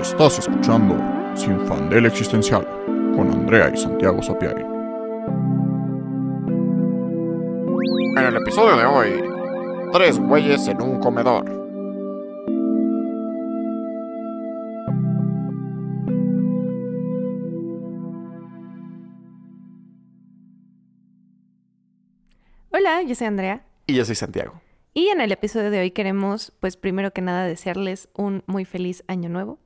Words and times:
Estás 0.00 0.38
escuchando 0.38 0.94
Sin 1.34 1.58
Fandel 1.66 2.06
Existencial 2.06 2.66
con 3.14 3.30
Andrea 3.30 3.70
y 3.72 3.76
Santiago 3.78 4.22
Sapiari. 4.22 4.62
En 8.16 8.24
el 8.24 8.36
episodio 8.36 8.76
de 8.76 8.84
hoy, 8.84 9.24
tres 9.92 10.18
güeyes 10.18 10.68
en 10.68 10.82
un 10.82 11.00
comedor. 11.00 11.44
Hola, 22.70 23.02
yo 23.02 23.14
soy 23.14 23.26
Andrea. 23.26 23.64
Y 23.86 23.94
yo 23.94 24.04
soy 24.04 24.14
Santiago. 24.14 24.60
Y 24.98 25.08
en 25.08 25.20
el 25.20 25.30
episodio 25.30 25.70
de 25.70 25.78
hoy 25.78 25.90
queremos, 25.90 26.54
pues 26.58 26.78
primero 26.78 27.10
que 27.12 27.20
nada, 27.20 27.44
desearles 27.44 28.08
un 28.14 28.42
muy 28.46 28.64
feliz 28.64 29.04
año 29.08 29.28
nuevo. 29.28 29.58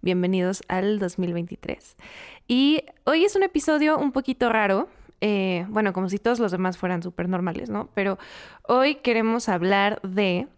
Bienvenidos 0.00 0.62
al 0.66 0.98
2023. 0.98 1.98
Y 2.46 2.84
hoy 3.04 3.26
es 3.26 3.36
un 3.36 3.42
episodio 3.42 3.98
un 3.98 4.12
poquito 4.12 4.48
raro. 4.48 4.88
eh, 5.20 5.66
bueno, 5.68 5.92
como 5.92 6.08
si 6.08 6.18
todos 6.18 6.38
los 6.38 6.52
demás 6.52 6.78
fueran 6.78 7.02
súper 7.02 7.28
normales, 7.28 7.68
¿no? 7.68 7.90
Pero 7.92 8.16
hoy 8.62 8.94
queremos 8.94 9.50
hablar 9.50 10.00
de 10.00 10.48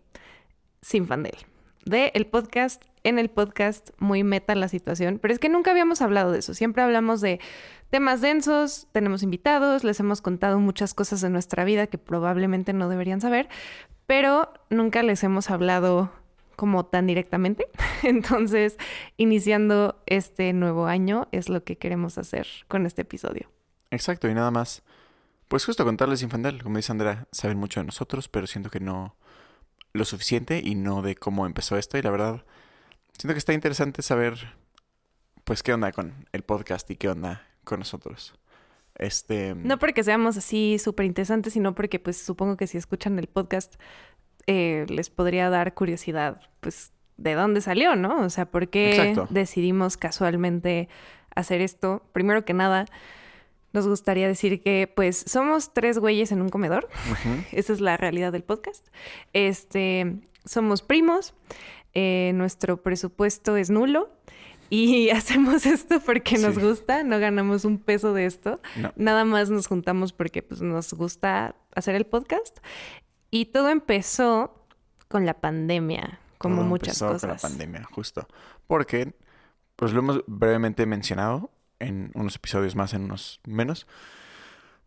Sin 0.81 1.09
Fandel, 1.09 1.35
de 1.85 2.13
el 2.15 2.27
podcast, 2.27 2.85
en 3.03 3.19
el 3.19 3.31
podcast, 3.31 3.91
muy 3.99 4.23
meta 4.23 4.55
la 4.55 4.69
situación, 4.69 5.19
pero 5.21 5.35
es 5.35 5.41
que 5.41 5.49
nunca 5.49 5.73
habíamos 5.73 6.03
hablado 6.03 6.31
de 6.31 6.39
eso, 6.39 6.55
siempre 6.55 6.83
hablamos 6.83 7.21
de 7.21 7.41
temas 7.89 8.21
densos, 8.21 8.87
tenemos 8.93 9.23
invitados, 9.23 9.83
les 9.83 9.99
hemos 9.99 10.21
contado 10.21 10.61
muchas 10.61 10.95
cosas 10.95 11.21
de 11.21 11.31
nuestra 11.31 11.65
vida 11.65 11.87
que 11.87 11.99
probablemente 11.99 12.73
no 12.75 12.89
deberían 12.89 13.21
saber, 13.21 13.49
pero 14.11 14.53
nunca 14.71 15.05
les 15.05 15.23
hemos 15.23 15.51
hablado 15.51 16.11
como 16.57 16.85
tan 16.85 17.07
directamente. 17.07 17.69
Entonces, 18.03 18.77
iniciando 19.19 20.03
este 20.07 20.53
nuevo 20.53 20.87
año 20.87 21.29
es 21.31 21.49
lo 21.49 21.63
que 21.63 21.79
queremos 21.79 22.19
hacer 22.19 22.49
con 22.67 22.87
este 22.87 23.03
episodio. 23.03 23.53
Exacto, 23.93 24.29
y 24.29 24.35
nada 24.35 24.51
más. 24.51 24.83
Pues 25.47 25.65
justo 25.65 25.85
contarles 25.85 26.23
Infandel, 26.23 26.61
como 26.61 26.79
dice 26.79 26.91
Andrea, 26.91 27.29
saben 27.31 27.57
mucho 27.57 27.79
de 27.79 27.87
nosotros, 27.87 28.27
pero 28.27 28.49
siento 28.49 28.69
que 28.69 28.81
no 28.81 29.15
lo 29.93 30.05
suficiente 30.05 30.61
y 30.61 30.75
no 30.75 31.03
de 31.03 31.15
cómo 31.15 31.47
empezó 31.47 31.77
esto. 31.77 31.97
Y 31.97 32.03
la 32.03 32.11
verdad, 32.11 32.45
siento 33.17 33.35
que 33.35 33.39
está 33.39 33.53
interesante 33.53 34.03
saber, 34.03 34.57
pues, 35.45 35.63
qué 35.63 35.73
onda 35.73 35.93
con 35.93 36.27
el 36.33 36.43
podcast 36.43 36.91
y 36.91 36.97
qué 36.97 37.11
onda 37.11 37.47
con 37.63 37.79
nosotros. 37.79 38.35
Este. 39.01 39.55
No 39.55 39.79
porque 39.79 40.05
seamos 40.05 40.37
así 40.37 40.79
súper 40.79 41.07
interesantes, 41.07 41.55
sino 41.55 41.75
porque 41.75 41.99
pues 41.99 42.19
supongo 42.19 42.57
que 42.57 42.67
si 42.67 42.77
escuchan 42.77 43.19
el 43.19 43.27
podcast 43.27 43.77
eh, 44.47 44.85
les 44.89 45.11
podría 45.11 45.49
dar 45.49 45.75
curiosidad, 45.75 46.41
pues, 46.61 46.93
de 47.17 47.35
dónde 47.35 47.61
salió, 47.61 47.97
¿no? 47.97 48.21
O 48.21 48.31
sea, 48.31 48.47
¿por 48.47 48.69
qué 48.69 48.91
Exacto. 48.91 49.27
decidimos 49.31 49.97
casualmente 49.97 50.89
hacer 51.35 51.61
esto? 51.61 52.03
Primero 52.13 52.45
que 52.45 52.53
nada, 52.53 52.87
nos 53.73 53.87
gustaría 53.87 54.27
decir 54.27 54.63
que 54.63 54.91
pues 54.95 55.25
somos 55.27 55.73
tres 55.73 55.99
güeyes 55.99 56.33
en 56.33 56.43
un 56.43 56.49
comedor. 56.49 56.89
Esa 57.53 57.73
es 57.73 57.81
la 57.81 57.97
realidad 57.97 58.33
del 58.33 58.43
podcast. 58.43 58.87
Este, 59.33 60.21
somos 60.45 60.83
primos, 60.83 61.35
eh, 61.95 62.33
nuestro 62.35 62.83
presupuesto 62.83 63.57
es 63.57 63.71
nulo 63.71 64.11
y 64.71 65.11
hacemos 65.11 65.67
esto 65.67 66.01
porque 66.01 66.39
nos 66.39 66.55
Sí. 66.55 66.61
gusta, 66.63 67.03
no 67.05 67.19
ganamos 67.19 67.65
un 67.65 67.79
peso 67.79 68.15
de 68.15 68.25
esto. 68.27 68.61
No. 68.77 68.93
Nada 68.97 69.25
más 69.25 69.51
nos 69.51 69.67
juntamos 69.67 70.13
porque 70.13 70.43
pues, 70.43 70.63
nos 70.63 70.93
gusta 70.95 71.55
hacer 71.75 71.95
el 71.97 72.07
podcast. 72.07 72.59
Y 73.31 73.47
todo 73.47 73.69
empezó 73.69 74.67
con 75.09 75.27
la 75.27 75.35
pandemia, 75.35 76.21
como 76.39 76.57
todo 76.57 76.65
muchas 76.67 77.01
empezó 77.03 77.07
cosas. 77.09 77.21
Con 77.21 77.31
la 77.31 77.37
pandemia, 77.37 77.85
justo. 77.93 78.27
Porque, 78.67 79.13
pues 79.77 79.93
lo 79.93 79.99
hemos 80.01 80.23
brevemente 80.27 80.87
mencionado 80.87 81.51
en 81.79 82.11
unos 82.15 82.37
episodios 82.37 82.75
más, 82.77 82.95
en 82.95 83.03
unos 83.05 83.41
menos. 83.47 83.87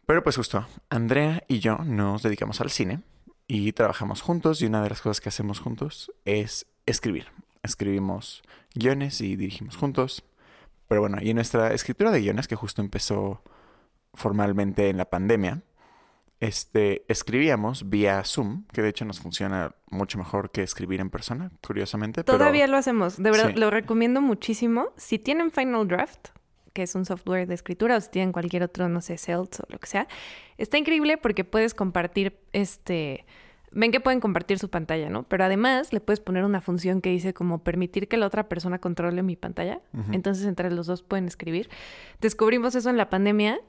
Pero 0.06 0.24
pues 0.24 0.36
justo, 0.36 0.66
Andrea 0.90 1.44
y 1.48 1.60
yo 1.60 1.78
nos 1.80 2.24
dedicamos 2.24 2.60
al 2.62 2.70
cine 2.70 3.02
y 3.48 3.72
trabajamos 3.72 4.22
juntos 4.22 4.62
y 4.62 4.66
una 4.66 4.82
de 4.84 4.90
las 4.90 5.02
cosas 5.02 5.22
que 5.22 5.30
hacemos 5.30 5.60
juntos 5.60 6.12
es 6.26 6.66
escribir. 6.86 7.28
Escribimos 7.64 8.44
guiones 8.76 9.22
y 9.22 9.36
dirigimos 9.36 9.78
juntos. 9.78 10.24
Pero 10.88 11.02
bueno, 11.02 11.18
y 11.22 11.34
nuestra 11.34 11.74
escritura 11.74 12.12
de 12.12 12.20
guiones, 12.22 12.48
que 12.48 12.56
justo 12.56 12.82
empezó 12.82 13.42
formalmente 14.14 14.90
en 14.90 14.98
la 14.98 15.06
pandemia, 15.06 15.62
este, 16.40 17.06
escribíamos 17.08 17.90
vía 17.90 18.22
Zoom, 18.26 18.66
que 18.74 18.82
de 18.82 18.90
hecho 18.90 19.06
nos 19.06 19.22
funciona 19.22 19.74
mucho 19.90 20.18
mejor 20.18 20.52
que 20.52 20.62
escribir 20.62 21.00
en 21.00 21.10
persona, 21.10 21.52
curiosamente. 21.66 22.24
pero- 22.24 22.38
Todavía 22.38 22.68
lo 22.68 22.76
hacemos, 22.76 23.16
de 23.22 23.32
verdad, 23.32 23.52
Sí. 23.54 23.60
lo 23.60 23.70
recomiendo 23.70 24.20
muchísimo. 24.22 24.90
Si 24.98 25.18
tienen 25.20 25.52
Final 25.52 25.88
Draft, 25.88 26.30
que 26.74 26.84
es 26.84 26.96
un 26.96 27.06
software 27.06 27.48
de 27.48 27.54
escritura, 27.54 27.96
o 27.96 28.02
si 28.02 28.10
tienen 28.10 28.34
cualquier 28.34 28.64
otro, 28.64 28.90
no 28.90 29.00
sé, 29.00 29.18
Celts 29.18 29.62
o 29.62 29.64
lo 29.70 29.80
que 29.80 29.88
sea, 29.88 30.08
está 30.58 30.78
increíble 30.78 31.18
porque 31.18 31.46
puedes 31.46 31.74
compartir, 31.74 32.38
este, 32.52 33.26
ven 33.74 33.92
que 33.92 34.00
pueden 34.00 34.20
compartir 34.20 34.60
su 34.60 34.70
pantalla, 34.70 35.10
¿no? 35.10 35.24
Pero 35.24 35.44
además 35.44 35.94
le 35.94 36.00
puedes 36.00 36.20
poner 36.20 36.44
una 36.46 36.62
función 36.62 37.02
que 37.02 37.10
dice 37.10 37.34
como 37.34 37.64
permitir 37.64 38.08
que 38.08 38.18
la 38.18 38.26
otra 38.28 38.48
persona 38.48 38.80
controle 38.80 39.24
mi 39.24 39.36
pantalla. 39.36 39.82
Entonces 40.12 40.46
entre 40.46 40.72
los 40.72 40.88
dos 40.88 41.04
pueden 41.04 41.26
escribir. 41.28 41.70
Descubrimos 42.22 42.76
eso 42.76 42.90
en 42.90 42.98
la 42.98 43.10
pandemia 43.10 43.60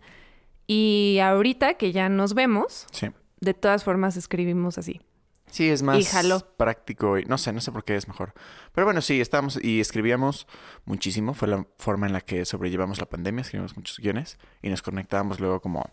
y 0.67 1.19
ahorita 1.23 1.75
que 1.75 1.93
ya 1.93 2.09
nos 2.09 2.35
vemos, 2.35 2.87
Sí. 2.93 3.09
de 3.41 3.55
todas 3.55 3.85
formas 3.85 4.17
escribimos 4.17 4.79
así. 4.79 5.01
Sí, 5.47 5.69
es 5.69 5.83
más 5.83 6.09
práctico 6.57 7.19
y 7.19 7.27
no 7.27 7.39
sé, 7.39 7.53
no 7.53 7.61
sé 7.61 7.71
por 7.71 7.85
qué 7.85 7.95
es 7.97 8.09
mejor. 8.09 8.33
Pero 8.73 8.87
bueno, 8.87 9.01
sí, 9.01 9.21
estábamos 9.21 9.63
y 9.63 9.79
escribíamos 9.79 10.49
muchísimo. 10.85 11.33
Fue 11.35 11.47
la 11.47 11.65
forma 11.79 12.07
en 12.07 12.13
la 12.13 12.23
que 12.23 12.45
sobrellevamos 12.45 12.99
la 12.99 13.07
pandemia. 13.07 13.43
Escribimos 13.43 13.77
muchos 13.77 13.99
guiones 14.01 14.39
y 14.63 14.71
nos 14.71 14.83
conectábamos 14.83 15.39
luego 15.39 15.61
como 15.61 15.89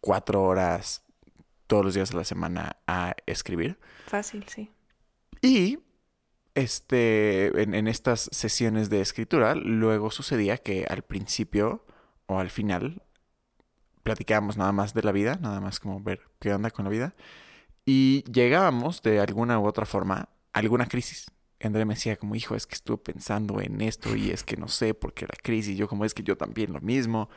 cuatro 0.00 0.42
horas 0.44 1.02
todos 1.72 1.86
los 1.86 1.94
días 1.94 2.10
de 2.10 2.18
la 2.18 2.24
semana 2.24 2.76
a 2.86 3.16
escribir. 3.24 3.78
Fácil, 4.04 4.44
sí. 4.46 4.70
Y 5.40 5.78
este, 6.54 7.46
en, 7.62 7.74
en 7.74 7.88
estas 7.88 8.28
sesiones 8.30 8.90
de 8.90 9.00
escritura, 9.00 9.54
luego 9.54 10.10
sucedía 10.10 10.58
que 10.58 10.84
al 10.84 11.00
principio 11.00 11.86
o 12.26 12.38
al 12.38 12.50
final 12.50 13.02
platicábamos 14.02 14.58
nada 14.58 14.72
más 14.72 14.92
de 14.92 15.02
la 15.02 15.12
vida, 15.12 15.38
nada 15.40 15.62
más 15.62 15.80
como 15.80 15.98
ver 16.02 16.20
qué 16.40 16.52
onda 16.52 16.70
con 16.70 16.84
la 16.84 16.90
vida. 16.90 17.14
Y 17.86 18.22
llegábamos 18.30 19.00
de 19.00 19.20
alguna 19.20 19.58
u 19.58 19.66
otra 19.66 19.86
forma 19.86 20.28
a 20.52 20.58
alguna 20.58 20.84
crisis. 20.84 21.30
André 21.58 21.86
me 21.86 21.94
decía 21.94 22.16
como, 22.16 22.34
hijo, 22.34 22.54
es 22.54 22.66
que 22.66 22.74
estuve 22.74 22.98
pensando 22.98 23.62
en 23.62 23.80
esto 23.80 24.14
y 24.14 24.30
es 24.30 24.44
que 24.44 24.58
no 24.58 24.68
sé 24.68 24.92
por 24.92 25.14
qué 25.14 25.24
la 25.24 25.38
crisis. 25.42 25.78
Yo 25.78 25.88
como 25.88 26.04
es 26.04 26.12
que 26.12 26.22
yo 26.22 26.36
también 26.36 26.70
lo 26.70 26.82
mismo. 26.82 27.30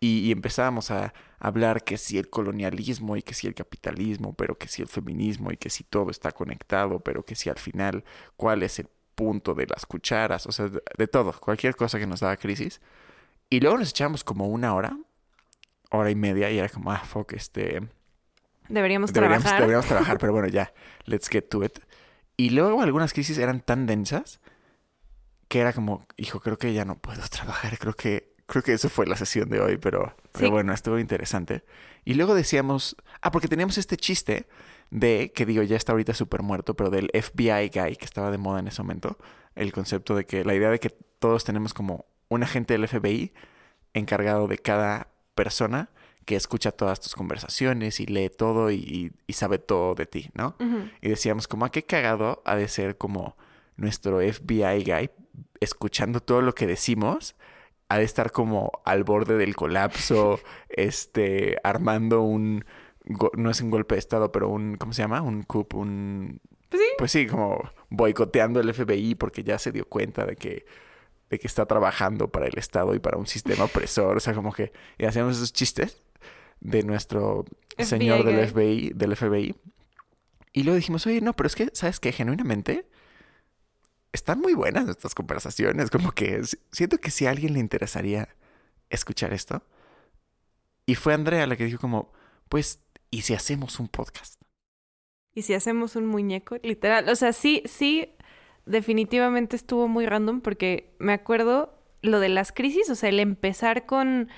Y, 0.00 0.20
y 0.20 0.32
empezábamos 0.32 0.90
a 0.90 1.12
hablar 1.38 1.82
que 1.82 1.98
si 1.98 2.18
el 2.18 2.30
colonialismo 2.30 3.16
y 3.16 3.22
que 3.22 3.34
si 3.34 3.46
el 3.46 3.54
capitalismo, 3.54 4.34
pero 4.34 4.56
que 4.56 4.68
si 4.68 4.82
el 4.82 4.88
feminismo 4.88 5.50
y 5.50 5.56
que 5.56 5.70
si 5.70 5.84
todo 5.84 6.10
está 6.10 6.32
conectado, 6.32 7.00
pero 7.00 7.24
que 7.24 7.34
si 7.34 7.50
al 7.50 7.58
final 7.58 8.04
cuál 8.36 8.62
es 8.62 8.78
el 8.78 8.88
punto 9.14 9.54
de 9.54 9.66
las 9.66 9.86
cucharas, 9.86 10.46
o 10.46 10.52
sea, 10.52 10.68
de, 10.68 10.82
de 10.96 11.08
todo, 11.08 11.32
cualquier 11.32 11.74
cosa 11.74 11.98
que 11.98 12.06
nos 12.06 12.20
daba 12.20 12.36
crisis. 12.36 12.80
Y 13.50 13.60
luego 13.60 13.78
nos 13.78 13.90
echábamos 13.90 14.22
como 14.22 14.46
una 14.46 14.74
hora, 14.74 14.96
hora 15.90 16.10
y 16.10 16.14
media, 16.14 16.50
y 16.50 16.58
era 16.58 16.68
como, 16.68 16.92
ah, 16.92 17.02
fuck, 17.04 17.32
este, 17.32 17.80
Deberíamos, 18.68 19.12
deberíamos, 19.12 19.44
trabajar. 19.44 19.60
deberíamos 19.60 19.86
trabajar, 19.86 20.18
pero 20.20 20.32
bueno, 20.32 20.48
ya, 20.48 20.72
let's 21.04 21.28
get 21.28 21.48
to 21.48 21.64
it. 21.64 21.78
Y 22.36 22.50
luego 22.50 22.82
algunas 22.82 23.12
crisis 23.12 23.38
eran 23.38 23.60
tan 23.60 23.86
densas 23.86 24.40
que 25.48 25.60
era 25.60 25.72
como, 25.72 26.06
hijo, 26.16 26.40
creo 26.40 26.58
que 26.58 26.72
ya 26.72 26.84
no 26.84 26.98
puedo 26.98 27.22
trabajar, 27.30 27.78
creo 27.78 27.94
que, 27.94 28.34
creo 28.48 28.62
que 28.62 28.72
eso 28.72 28.88
fue 28.88 29.06
la 29.06 29.14
sesión 29.14 29.50
de 29.50 29.60
hoy, 29.60 29.76
pero, 29.76 30.14
bueno, 30.50 30.72
estuvo 30.72 30.98
interesante. 30.98 31.62
Y 32.04 32.14
luego 32.14 32.34
decíamos, 32.34 32.96
ah, 33.20 33.30
porque 33.30 33.46
teníamos 33.46 33.76
este 33.76 33.98
chiste 33.98 34.46
de, 34.90 35.32
que 35.34 35.44
digo, 35.44 35.62
ya 35.62 35.76
está 35.76 35.92
ahorita 35.92 36.14
súper 36.14 36.42
muerto, 36.42 36.74
pero 36.74 36.88
del 36.88 37.10
FBI 37.12 37.68
guy 37.68 37.96
que 37.96 38.06
estaba 38.06 38.30
de 38.30 38.38
moda 38.38 38.60
en 38.60 38.68
ese 38.68 38.82
momento, 38.82 39.18
el 39.54 39.70
concepto 39.70 40.16
de 40.16 40.24
que, 40.24 40.44
la 40.44 40.54
idea 40.54 40.70
de 40.70 40.80
que 40.80 40.88
todos 41.18 41.44
tenemos 41.44 41.74
como 41.74 42.06
un 42.28 42.42
agente 42.42 42.72
del 42.72 42.88
FBI 42.88 43.34
encargado 43.92 44.48
de 44.48 44.56
cada 44.56 45.08
persona 45.34 45.90
que 46.24 46.34
escucha 46.34 46.72
todas 46.72 47.00
tus 47.00 47.14
conversaciones 47.14 48.00
y 48.00 48.06
lee 48.06 48.30
todo 48.30 48.70
y, 48.70 49.12
y 49.26 49.32
sabe 49.34 49.58
todo 49.58 49.94
de 49.94 50.06
ti, 50.06 50.30
¿no? 50.34 50.56
Y 51.02 51.08
decíamos 51.10 51.48
como, 51.48 51.66
¿a 51.66 51.70
qué 51.70 51.84
cagado 51.84 52.42
ha 52.46 52.56
de 52.56 52.68
ser 52.68 52.96
como 52.96 53.36
nuestro 53.76 54.20
FBI 54.20 54.84
guy 54.84 55.10
escuchando 55.60 56.20
todo 56.20 56.40
lo 56.40 56.54
que 56.54 56.66
decimos? 56.66 57.34
Ha 57.88 57.98
de 57.98 58.04
estar 58.04 58.32
como 58.32 58.70
al 58.84 59.04
borde 59.04 59.36
del 59.36 59.56
colapso, 59.56 60.40
este, 60.68 61.56
armando 61.64 62.22
un, 62.22 62.64
no 63.36 63.50
es 63.50 63.60
un 63.60 63.70
golpe 63.70 63.94
de 63.94 64.00
estado, 64.00 64.32
pero 64.32 64.48
un, 64.48 64.76
¿cómo 64.76 64.92
se 64.92 65.02
llama? 65.02 65.22
Un 65.22 65.42
coup, 65.42 65.74
un... 65.74 66.40
Pues 66.68 66.82
sí. 66.82 66.88
Pues 66.98 67.12
sí, 67.12 67.26
como 67.26 67.70
boicoteando 67.88 68.60
el 68.60 68.74
FBI 68.74 69.14
porque 69.14 69.42
ya 69.42 69.58
se 69.58 69.72
dio 69.72 69.88
cuenta 69.88 70.26
de 70.26 70.36
que, 70.36 70.66
de 71.30 71.38
que 71.38 71.46
está 71.46 71.64
trabajando 71.64 72.28
para 72.28 72.46
el 72.46 72.58
Estado 72.58 72.94
y 72.94 72.98
para 72.98 73.16
un 73.16 73.26
sistema 73.26 73.64
opresor. 73.64 74.18
O 74.18 74.20
sea, 74.20 74.34
como 74.34 74.52
que 74.52 74.72
y 74.98 75.06
hacíamos 75.06 75.36
esos 75.36 75.52
chistes 75.52 76.02
de 76.60 76.82
nuestro 76.82 77.44
FBI 77.76 77.86
señor 77.86 78.24
del. 78.24 78.46
FBI, 78.48 78.92
del 78.94 79.16
FBI. 79.16 79.54
Y 80.52 80.62
luego 80.64 80.76
dijimos, 80.76 81.06
oye, 81.06 81.20
no, 81.20 81.34
pero 81.34 81.46
es 81.46 81.54
que, 81.54 81.70
¿sabes 81.72 82.00
qué? 82.00 82.12
Genuinamente, 82.12 82.86
están 84.12 84.40
muy 84.40 84.54
buenas 84.54 84.88
estas 84.88 85.14
conversaciones, 85.14 85.90
como 85.90 86.12
que 86.12 86.42
siento 86.72 86.98
que 86.98 87.10
si 87.10 87.26
a 87.26 87.30
alguien 87.30 87.54
le 87.54 87.60
interesaría 87.60 88.28
escuchar 88.90 89.32
esto. 89.32 89.62
Y 90.86 90.94
fue 90.94 91.14
Andrea 91.14 91.46
la 91.46 91.56
que 91.56 91.64
dijo 91.64 91.78
como, 91.78 92.12
pues, 92.48 92.80
¿y 93.10 93.22
si 93.22 93.34
hacemos 93.34 93.78
un 93.78 93.88
podcast? 93.88 94.40
¿Y 95.34 95.42
si 95.42 95.54
hacemos 95.54 95.96
un 95.96 96.06
muñeco? 96.06 96.56
Literal, 96.62 97.08
o 97.08 97.16
sea, 97.16 97.32
sí, 97.32 97.62
sí, 97.66 98.16
definitivamente 98.64 99.56
estuvo 99.56 99.86
muy 99.86 100.06
random 100.06 100.40
porque 100.40 100.94
me 100.98 101.12
acuerdo 101.12 101.78
lo 102.02 102.20
de 102.20 102.28
las 102.28 102.52
crisis, 102.52 102.88
o 102.90 102.94
sea, 102.94 103.08
el 103.08 103.20
empezar 103.20 103.86
con, 103.86 104.28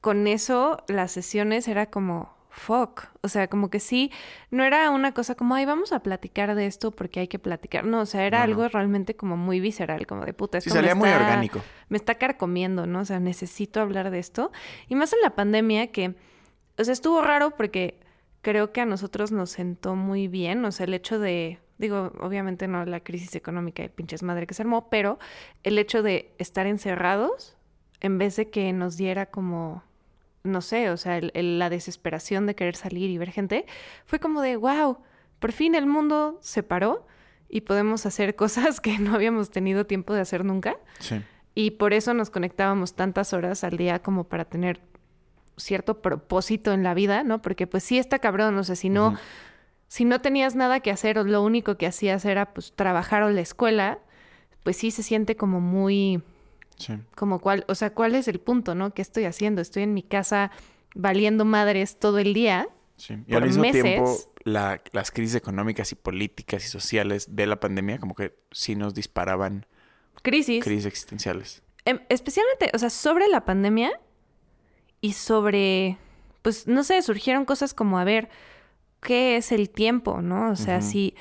con 0.00 0.26
eso, 0.26 0.82
las 0.88 1.12
sesiones 1.12 1.68
era 1.68 1.86
como, 1.86 2.33
fuck. 2.54 3.08
O 3.22 3.28
sea, 3.28 3.48
como 3.48 3.68
que 3.68 3.80
sí, 3.80 4.10
no 4.50 4.64
era 4.64 4.90
una 4.90 5.12
cosa 5.12 5.34
como, 5.34 5.54
ay, 5.54 5.64
vamos 5.66 5.92
a 5.92 6.00
platicar 6.00 6.54
de 6.54 6.66
esto 6.66 6.90
porque 6.90 7.20
hay 7.20 7.28
que 7.28 7.38
platicar. 7.38 7.84
No, 7.84 8.00
o 8.00 8.06
sea, 8.06 8.26
era 8.26 8.42
algo 8.42 8.68
realmente 8.68 9.16
como 9.16 9.36
muy 9.36 9.60
visceral, 9.60 10.06
como 10.06 10.24
de 10.24 10.32
puta. 10.32 10.58
Esto 10.58 10.70
sí, 10.70 10.76
salía 10.76 10.94
muy 10.94 11.10
orgánico. 11.10 11.60
Me 11.88 11.96
está 11.96 12.14
carcomiendo, 12.14 12.86
¿no? 12.86 13.00
O 13.00 13.04
sea, 13.04 13.20
necesito 13.20 13.80
hablar 13.80 14.10
de 14.10 14.20
esto. 14.20 14.52
Y 14.88 14.94
más 14.94 15.12
en 15.12 15.20
la 15.22 15.30
pandemia 15.30 15.90
que, 15.90 16.14
o 16.78 16.84
sea, 16.84 16.92
estuvo 16.92 17.20
raro 17.20 17.50
porque 17.50 18.00
creo 18.40 18.72
que 18.72 18.80
a 18.80 18.86
nosotros 18.86 19.32
nos 19.32 19.50
sentó 19.50 19.96
muy 19.96 20.28
bien. 20.28 20.64
O 20.64 20.70
sea, 20.70 20.84
el 20.84 20.94
hecho 20.94 21.18
de, 21.18 21.58
digo, 21.78 22.12
obviamente 22.20 22.68
no 22.68 22.84
la 22.84 23.00
crisis 23.00 23.34
económica 23.34 23.82
de 23.82 23.88
pinches 23.88 24.22
madre 24.22 24.46
que 24.46 24.54
se 24.54 24.62
armó, 24.62 24.88
pero 24.88 25.18
el 25.64 25.78
hecho 25.78 26.02
de 26.02 26.32
estar 26.38 26.66
encerrados 26.66 27.56
en 28.00 28.18
vez 28.18 28.36
de 28.36 28.50
que 28.50 28.72
nos 28.72 28.96
diera 28.96 29.26
como 29.26 29.82
no 30.44 30.60
sé, 30.60 30.90
o 30.90 30.96
sea, 30.96 31.20
la 31.20 31.70
desesperación 31.70 32.46
de 32.46 32.54
querer 32.54 32.76
salir 32.76 33.10
y 33.10 33.18
ver 33.18 33.32
gente, 33.32 33.64
fue 34.04 34.20
como 34.20 34.42
de, 34.42 34.56
wow, 34.56 34.98
por 35.38 35.52
fin 35.52 35.74
el 35.74 35.86
mundo 35.86 36.38
se 36.42 36.62
paró 36.62 37.06
y 37.48 37.62
podemos 37.62 38.06
hacer 38.06 38.36
cosas 38.36 38.80
que 38.80 38.98
no 38.98 39.14
habíamos 39.14 39.50
tenido 39.50 39.86
tiempo 39.86 40.12
de 40.12 40.20
hacer 40.20 40.44
nunca. 40.44 40.76
Sí. 41.00 41.22
Y 41.54 41.72
por 41.72 41.94
eso 41.94 42.14
nos 42.14 42.30
conectábamos 42.30 42.94
tantas 42.94 43.32
horas 43.32 43.64
al 43.64 43.76
día 43.76 44.00
como 44.00 44.24
para 44.24 44.44
tener 44.44 44.80
cierto 45.56 46.02
propósito 46.02 46.72
en 46.72 46.82
la 46.82 46.94
vida, 46.94 47.22
¿no? 47.22 47.40
Porque 47.40 47.66
pues 47.66 47.84
sí 47.84 47.98
está 47.98 48.18
cabrón, 48.18 48.58
o 48.58 48.64
sea, 48.64 48.74
si 48.74 48.90
no, 48.90 49.16
si 49.86 50.04
no 50.04 50.20
tenías 50.20 50.56
nada 50.56 50.80
que 50.80 50.90
hacer 50.90 51.18
o 51.18 51.24
lo 51.24 51.42
único 51.42 51.76
que 51.76 51.86
hacías 51.86 52.24
era 52.24 52.52
pues 52.52 52.72
trabajar 52.74 53.22
o 53.22 53.30
la 53.30 53.40
escuela, 53.40 54.00
pues 54.64 54.76
sí 54.76 54.90
se 54.90 55.04
siente 55.04 55.36
como 55.36 55.60
muy 55.60 56.22
como 57.14 57.40
cuál, 57.40 57.64
o 57.68 57.74
sea, 57.74 57.92
cuál 57.92 58.14
es 58.14 58.28
el 58.28 58.40
punto, 58.40 58.74
¿no? 58.74 58.92
¿Qué 58.94 59.02
estoy 59.02 59.24
haciendo? 59.24 59.60
Estoy 59.60 59.84
en 59.84 59.94
mi 59.94 60.02
casa 60.02 60.50
valiendo 60.94 61.44
madres 61.44 61.98
todo 61.98 62.18
el 62.18 62.34
día. 62.34 62.68
Sí. 62.96 63.16
Y 63.26 63.34
al 63.34 63.44
mismo 63.44 63.62
tiempo, 63.62 64.16
las 64.44 65.10
crisis 65.10 65.34
económicas 65.34 65.90
y 65.92 65.94
políticas 65.94 66.64
y 66.64 66.68
sociales 66.68 67.34
de 67.34 67.46
la 67.46 67.58
pandemia, 67.60 67.98
como 67.98 68.14
que 68.14 68.36
sí 68.50 68.76
nos 68.76 68.94
disparaban. 68.94 69.66
Crisis. 70.22 70.62
Crisis 70.62 70.86
existenciales. 70.86 71.62
Em, 71.84 72.00
especialmente, 72.08 72.70
o 72.72 72.78
sea, 72.78 72.90
sobre 72.90 73.28
la 73.28 73.44
pandemia 73.44 74.00
y 75.00 75.12
sobre, 75.12 75.98
pues, 76.42 76.66
no 76.66 76.82
sé, 76.82 77.02
surgieron 77.02 77.44
cosas 77.44 77.74
como, 77.74 77.98
a 77.98 78.04
ver, 78.04 78.30
¿qué 79.00 79.36
es 79.36 79.52
el 79.52 79.70
tiempo, 79.70 80.22
no? 80.22 80.50
O 80.50 80.56
sea, 80.56 80.80
si 80.80 81.14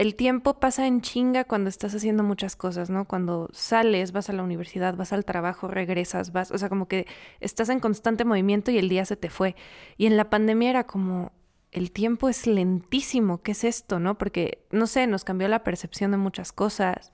el 0.00 0.14
tiempo 0.14 0.58
pasa 0.58 0.86
en 0.86 1.02
chinga 1.02 1.44
cuando 1.44 1.68
estás 1.68 1.94
haciendo 1.94 2.22
muchas 2.22 2.56
cosas, 2.56 2.88
¿no? 2.88 3.04
Cuando 3.04 3.50
sales, 3.52 4.12
vas 4.12 4.30
a 4.30 4.32
la 4.32 4.42
universidad, 4.42 4.96
vas 4.96 5.12
al 5.12 5.26
trabajo, 5.26 5.68
regresas, 5.68 6.32
vas, 6.32 6.50
o 6.52 6.56
sea, 6.56 6.70
como 6.70 6.88
que 6.88 7.06
estás 7.40 7.68
en 7.68 7.80
constante 7.80 8.24
movimiento 8.24 8.70
y 8.70 8.78
el 8.78 8.88
día 8.88 9.04
se 9.04 9.16
te 9.16 9.28
fue. 9.28 9.56
Y 9.98 10.06
en 10.06 10.16
la 10.16 10.30
pandemia 10.30 10.70
era 10.70 10.86
como, 10.86 11.32
el 11.70 11.92
tiempo 11.92 12.30
es 12.30 12.46
lentísimo, 12.46 13.42
¿qué 13.42 13.52
es 13.52 13.62
esto, 13.62 14.00
no? 14.00 14.16
Porque, 14.16 14.64
no 14.70 14.86
sé, 14.86 15.06
nos 15.06 15.22
cambió 15.22 15.48
la 15.48 15.64
percepción 15.64 16.12
de 16.12 16.16
muchas 16.16 16.50
cosas. 16.50 17.12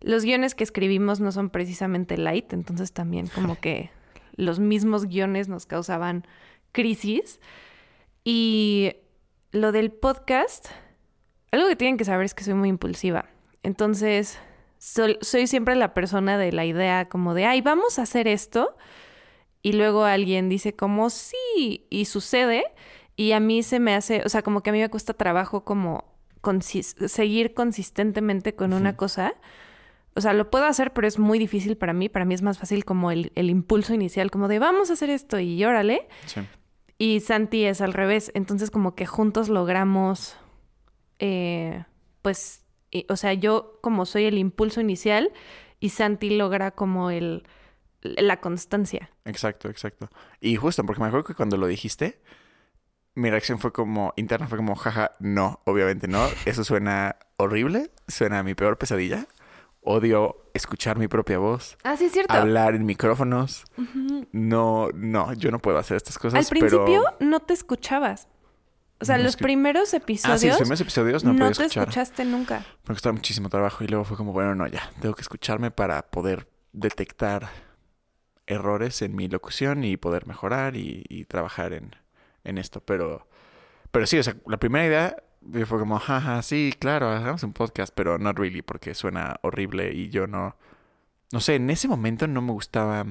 Los 0.00 0.22
guiones 0.22 0.54
que 0.54 0.62
escribimos 0.62 1.18
no 1.18 1.32
son 1.32 1.50
precisamente 1.50 2.16
light, 2.18 2.52
entonces 2.52 2.92
también 2.92 3.26
como 3.34 3.58
que 3.58 3.90
los 4.36 4.60
mismos 4.60 5.06
guiones 5.06 5.48
nos 5.48 5.66
causaban 5.66 6.24
crisis. 6.70 7.40
Y 8.22 8.92
lo 9.50 9.72
del 9.72 9.90
podcast 9.90 10.68
algo 11.52 11.68
que 11.68 11.76
tienen 11.76 11.96
que 11.96 12.04
saber 12.04 12.24
es 12.24 12.34
que 12.34 12.44
soy 12.44 12.54
muy 12.54 12.68
impulsiva. 12.68 13.26
Entonces, 13.62 14.38
soy, 14.78 15.46
siempre 15.46 15.76
la 15.76 15.94
persona 15.94 16.38
de 16.38 16.50
la 16.50 16.64
idea 16.64 17.08
como 17.08 17.34
de, 17.34 17.46
ay, 17.46 17.60
vamos 17.60 17.98
a 17.98 18.02
hacer 18.02 18.26
esto. 18.26 18.76
Y 19.62 19.74
luego 19.74 20.04
alguien 20.04 20.48
dice 20.48 20.74
como, 20.74 21.08
sí, 21.10 21.86
y 21.88 22.06
sucede. 22.06 22.64
Y 23.14 23.32
a 23.32 23.40
mí 23.40 23.62
se 23.62 23.78
me 23.78 23.94
hace, 23.94 24.22
o 24.24 24.28
sea, 24.28 24.42
como 24.42 24.62
que 24.62 24.70
a 24.70 24.72
mí 24.72 24.80
me 24.80 24.88
cuesta 24.88 25.14
trabajo 25.14 25.62
como 25.62 26.04
seguir 27.06 27.54
consistentemente 27.54 28.56
con 28.56 28.72
una 28.72 28.96
cosa. 28.96 29.34
O 30.14 30.20
sea, 30.20 30.32
lo 30.32 30.50
puedo 30.50 30.64
hacer, 30.64 30.92
pero 30.92 31.06
es 31.06 31.18
muy 31.18 31.38
difícil 31.38 31.76
para 31.76 31.92
mí. 31.92 32.08
Para 32.08 32.24
mí 32.24 32.34
es 32.34 32.42
más 32.42 32.58
fácil 32.58 32.84
como 32.84 33.12
el, 33.12 33.30
el 33.36 33.50
impulso 33.50 33.94
inicial, 33.94 34.30
como 34.32 34.48
de 34.48 34.58
vamos 34.58 34.90
a 34.90 34.94
hacer 34.94 35.10
esto 35.10 35.38
y 35.38 35.64
órale. 35.64 36.08
Sí. 36.26 36.40
Y 36.98 37.20
Santi 37.20 37.64
es 37.64 37.80
al 37.80 37.92
revés. 37.92 38.32
Entonces, 38.34 38.70
como 38.70 38.96
que 38.96 39.06
juntos 39.06 39.48
logramos 39.48 40.36
eh, 41.24 41.84
pues, 42.20 42.64
o 43.08 43.16
sea, 43.16 43.32
yo 43.32 43.78
como 43.80 44.06
soy 44.06 44.24
el 44.24 44.38
impulso 44.38 44.80
inicial 44.80 45.32
y 45.78 45.90
Santi 45.90 46.30
logra 46.36 46.72
como 46.72 47.10
el 47.10 47.44
la 48.02 48.40
constancia. 48.40 49.10
Exacto, 49.24 49.68
exacto. 49.68 50.08
Y 50.40 50.56
justo, 50.56 50.84
porque 50.84 51.00
me 51.00 51.06
acuerdo 51.06 51.24
que 51.24 51.34
cuando 51.34 51.56
lo 51.56 51.68
dijiste, 51.68 52.20
mi 53.14 53.30
reacción 53.30 53.60
fue 53.60 53.72
como, 53.72 54.12
interna 54.16 54.48
fue 54.48 54.58
como, 54.58 54.74
jaja, 54.74 55.12
no, 55.20 55.60
obviamente 55.64 56.08
no. 56.08 56.26
Eso 56.44 56.64
suena 56.64 57.14
horrible, 57.36 57.92
suena 58.08 58.40
a 58.40 58.42
mi 58.42 58.54
peor 58.54 58.76
pesadilla. 58.76 59.28
Odio 59.80 60.50
escuchar 60.54 60.98
mi 60.98 61.06
propia 61.06 61.38
voz. 61.38 61.78
Ah, 61.84 61.96
sí, 61.96 62.06
es 62.06 62.12
cierto. 62.12 62.34
Hablar 62.34 62.74
en 62.74 62.84
micrófonos. 62.84 63.64
No, 64.32 64.88
no, 64.92 65.32
yo 65.34 65.52
no 65.52 65.60
puedo 65.60 65.78
hacer 65.78 65.96
estas 65.96 66.18
cosas. 66.18 66.40
Al 66.40 66.46
principio 66.50 67.04
no 67.20 67.38
te 67.38 67.54
escuchabas. 67.54 68.28
O 69.02 69.04
sea, 69.04 69.18
los 69.18 69.36
primeros 69.36 69.92
episodios. 69.94 70.36
Ah, 70.36 70.38
sí, 70.38 70.46
los 70.46 70.58
primeros 70.58 70.80
episodios 70.80 71.24
no, 71.24 71.32
no 71.32 71.50
te 71.50 71.64
escuchaste 71.64 72.24
nunca. 72.24 72.64
Me 72.86 72.94
costaba 72.94 73.12
muchísimo 73.12 73.48
trabajo 73.48 73.82
y 73.82 73.88
luego 73.88 74.04
fue 74.04 74.16
como, 74.16 74.32
bueno, 74.32 74.54
no, 74.54 74.68
ya, 74.68 74.92
tengo 75.00 75.16
que 75.16 75.22
escucharme 75.22 75.72
para 75.72 76.02
poder 76.02 76.48
detectar 76.72 77.50
errores 78.46 79.02
en 79.02 79.16
mi 79.16 79.26
locución 79.26 79.82
y 79.82 79.96
poder 79.96 80.28
mejorar 80.28 80.76
y, 80.76 81.24
trabajar 81.28 81.72
en, 81.72 81.96
en, 82.44 82.58
esto. 82.58 82.80
Pero, 82.80 83.26
pero 83.90 84.06
sí, 84.06 84.18
o 84.18 84.22
sea, 84.22 84.36
la 84.46 84.58
primera 84.58 84.86
idea 84.86 85.16
fue 85.66 85.80
como, 85.80 85.98
jaja, 85.98 86.40
sí, 86.42 86.72
claro, 86.78 87.08
hagamos 87.08 87.42
un 87.42 87.52
podcast, 87.52 87.92
pero 87.92 88.18
not 88.18 88.38
really, 88.38 88.62
porque 88.62 88.94
suena 88.94 89.34
horrible 89.42 89.92
y 89.92 90.10
yo 90.10 90.28
no. 90.28 90.56
No 91.32 91.40
sé, 91.40 91.56
en 91.56 91.70
ese 91.70 91.88
momento 91.88 92.28
no 92.28 92.40
me 92.40 92.52
gustaba 92.52 93.04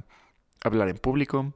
hablar 0.64 0.88
en 0.88 0.98
público 0.98 1.54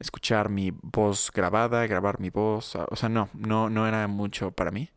escuchar 0.00 0.48
mi 0.48 0.72
voz 0.82 1.30
grabada, 1.32 1.86
grabar 1.86 2.20
mi 2.20 2.30
voz, 2.30 2.74
o 2.74 2.96
sea, 2.96 3.08
no, 3.08 3.28
no, 3.34 3.70
no 3.70 3.86
era 3.86 4.08
mucho 4.08 4.50
para 4.50 4.70
mí. 4.70 4.90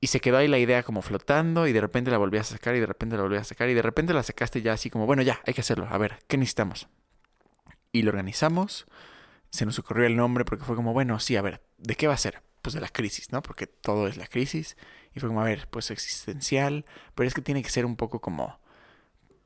Y 0.00 0.06
se 0.06 0.20
quedó 0.20 0.38
ahí 0.38 0.46
la 0.46 0.58
idea 0.58 0.84
como 0.84 1.02
flotando 1.02 1.66
y 1.66 1.72
de 1.72 1.80
repente 1.80 2.10
la 2.10 2.18
volví 2.18 2.38
a 2.38 2.44
sacar 2.44 2.76
y 2.76 2.80
de 2.80 2.86
repente 2.86 3.16
la 3.16 3.22
volví 3.22 3.36
a 3.36 3.42
sacar 3.42 3.68
y 3.68 3.74
de 3.74 3.82
repente 3.82 4.14
la 4.14 4.22
sacaste 4.22 4.62
ya 4.62 4.72
así 4.72 4.90
como, 4.90 5.06
bueno, 5.06 5.22
ya, 5.22 5.40
hay 5.44 5.54
que 5.54 5.60
hacerlo, 5.60 5.88
a 5.90 5.98
ver, 5.98 6.20
¿qué 6.28 6.38
necesitamos? 6.38 6.88
Y 7.90 8.02
lo 8.02 8.10
organizamos, 8.10 8.86
se 9.50 9.66
nos 9.66 9.78
ocurrió 9.78 10.06
el 10.06 10.16
nombre 10.16 10.44
porque 10.44 10.64
fue 10.64 10.76
como, 10.76 10.92
bueno, 10.92 11.18
sí, 11.18 11.36
a 11.36 11.42
ver, 11.42 11.62
¿de 11.78 11.96
qué 11.96 12.06
va 12.06 12.14
a 12.14 12.18
ser? 12.18 12.42
Pues 12.62 12.74
de 12.74 12.80
la 12.80 12.88
crisis, 12.88 13.32
¿no? 13.32 13.42
Porque 13.42 13.66
todo 13.66 14.06
es 14.06 14.16
la 14.16 14.26
crisis. 14.26 14.76
Y 15.14 15.20
fue 15.20 15.28
como, 15.28 15.40
a 15.40 15.44
ver, 15.44 15.68
pues 15.70 15.90
existencial, 15.90 16.84
pero 17.14 17.26
es 17.26 17.34
que 17.34 17.40
tiene 17.40 17.62
que 17.62 17.70
ser 17.70 17.86
un 17.86 17.96
poco 17.96 18.20
como 18.20 18.60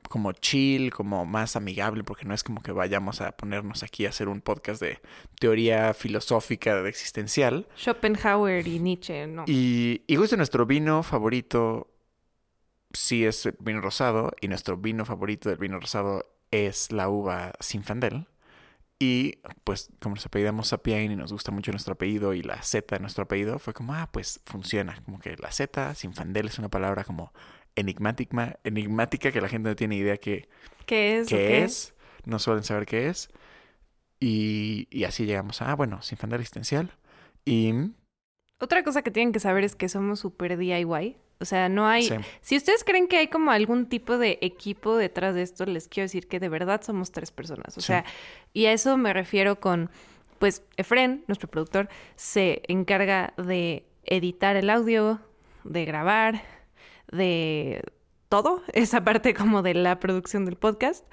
como 0.09 0.31
chill, 0.33 0.91
como 0.91 1.25
más 1.25 1.55
amigable, 1.55 2.03
porque 2.03 2.25
no 2.25 2.33
es 2.33 2.43
como 2.43 2.61
que 2.61 2.71
vayamos 2.71 3.21
a 3.21 3.31
ponernos 3.33 3.83
aquí 3.83 4.05
a 4.05 4.09
hacer 4.09 4.27
un 4.27 4.41
podcast 4.41 4.81
de 4.81 4.99
teoría 5.39 5.93
filosófica 5.93 6.81
de 6.81 6.89
existencial. 6.89 7.67
Schopenhauer 7.77 8.67
y 8.67 8.79
Nietzsche, 8.79 9.27
¿no? 9.27 9.45
Y, 9.47 10.03
y 10.07 10.15
justo 10.15 10.37
nuestro 10.37 10.65
vino 10.65 11.03
favorito 11.03 11.89
sí 12.93 13.25
es 13.25 13.49
vino 13.59 13.81
rosado, 13.81 14.31
y 14.39 14.47
nuestro 14.47 14.77
vino 14.77 15.05
favorito 15.05 15.49
del 15.49 15.57
vino 15.57 15.79
rosado 15.79 16.25
es 16.51 16.91
la 16.91 17.09
uva 17.09 17.53
Sinfandel. 17.59 18.27
Y 18.99 19.39
pues 19.65 19.89
como 19.99 20.15
nos 20.15 20.25
apellidamos 20.25 20.69
Sapien 20.69 21.11
y 21.11 21.15
nos 21.17 21.33
gusta 21.33 21.51
mucho 21.51 21.71
nuestro 21.71 21.93
apellido 21.93 22.33
y 22.33 22.41
la 22.41 22.61
Z 22.61 22.95
de 22.95 23.01
nuestro 23.01 23.23
apellido, 23.23 23.59
fue 23.59 23.73
como, 23.73 23.93
ah, 23.93 24.09
pues 24.13 24.39
funciona. 24.45 24.95
Como 25.03 25.19
que 25.19 25.35
la 25.35 25.51
Z, 25.51 25.93
Sinfandel 25.95 26.47
es 26.47 26.57
una 26.57 26.69
palabra 26.69 27.03
como 27.03 27.33
enigmática, 27.75 28.59
enigmática 28.63 29.31
que 29.31 29.41
la 29.41 29.49
gente 29.49 29.69
no 29.69 29.75
tiene 29.75 29.95
idea 29.95 30.17
que, 30.17 30.47
¿Qué 30.85 31.19
es? 31.19 31.27
Qué 31.27 31.63
es. 31.63 31.93
No 32.25 32.39
suelen 32.39 32.63
saber 32.63 32.85
qué 32.85 33.07
es. 33.09 33.29
Y, 34.19 34.87
y 34.89 35.03
así 35.03 35.25
llegamos 35.25 35.61
a, 35.61 35.71
ah, 35.71 35.75
bueno, 35.75 36.01
sin 36.01 36.17
fan 36.17 36.31
existencial. 36.33 36.91
Y... 37.45 37.73
Otra 38.59 38.83
cosa 38.83 39.01
que 39.01 39.11
tienen 39.11 39.33
que 39.33 39.39
saber 39.39 39.63
es 39.63 39.75
que 39.75 39.89
somos 39.89 40.21
súper 40.21 40.57
DIY. 40.57 41.17
O 41.39 41.45
sea, 41.45 41.67
no 41.67 41.87
hay... 41.87 42.09
Si 42.39 42.55
ustedes 42.55 42.85
creen 42.85 43.07
que 43.07 43.17
hay 43.17 43.27
como 43.27 43.51
algún 43.51 43.87
tipo 43.87 44.17
de 44.17 44.37
equipo 44.41 44.95
detrás 44.95 45.35
de 45.35 45.41
esto, 45.41 45.65
les 45.65 45.89
quiero 45.89 46.05
decir 46.05 46.27
que 46.27 46.39
de 46.39 46.47
verdad 46.47 46.81
somos 46.81 47.11
tres 47.11 47.31
personas. 47.31 47.77
O 47.77 47.81
sea, 47.81 48.05
y 48.53 48.67
a 48.67 48.71
eso 48.71 48.95
me 48.95 49.11
refiero 49.11 49.59
con, 49.59 49.89
pues, 50.39 50.63
Efren, 50.77 51.25
nuestro 51.27 51.49
productor, 51.49 51.89
se 52.15 52.61
encarga 52.69 53.33
de 53.35 53.85
editar 54.05 54.55
el 54.55 54.69
audio, 54.69 55.19
de 55.65 55.83
grabar, 55.83 56.43
de 57.13 57.83
todo, 58.29 58.61
esa 58.73 59.03
parte 59.03 59.33
como 59.33 59.61
de 59.61 59.73
la 59.73 59.99
producción 59.99 60.45
del 60.45 60.55
podcast. 60.55 61.05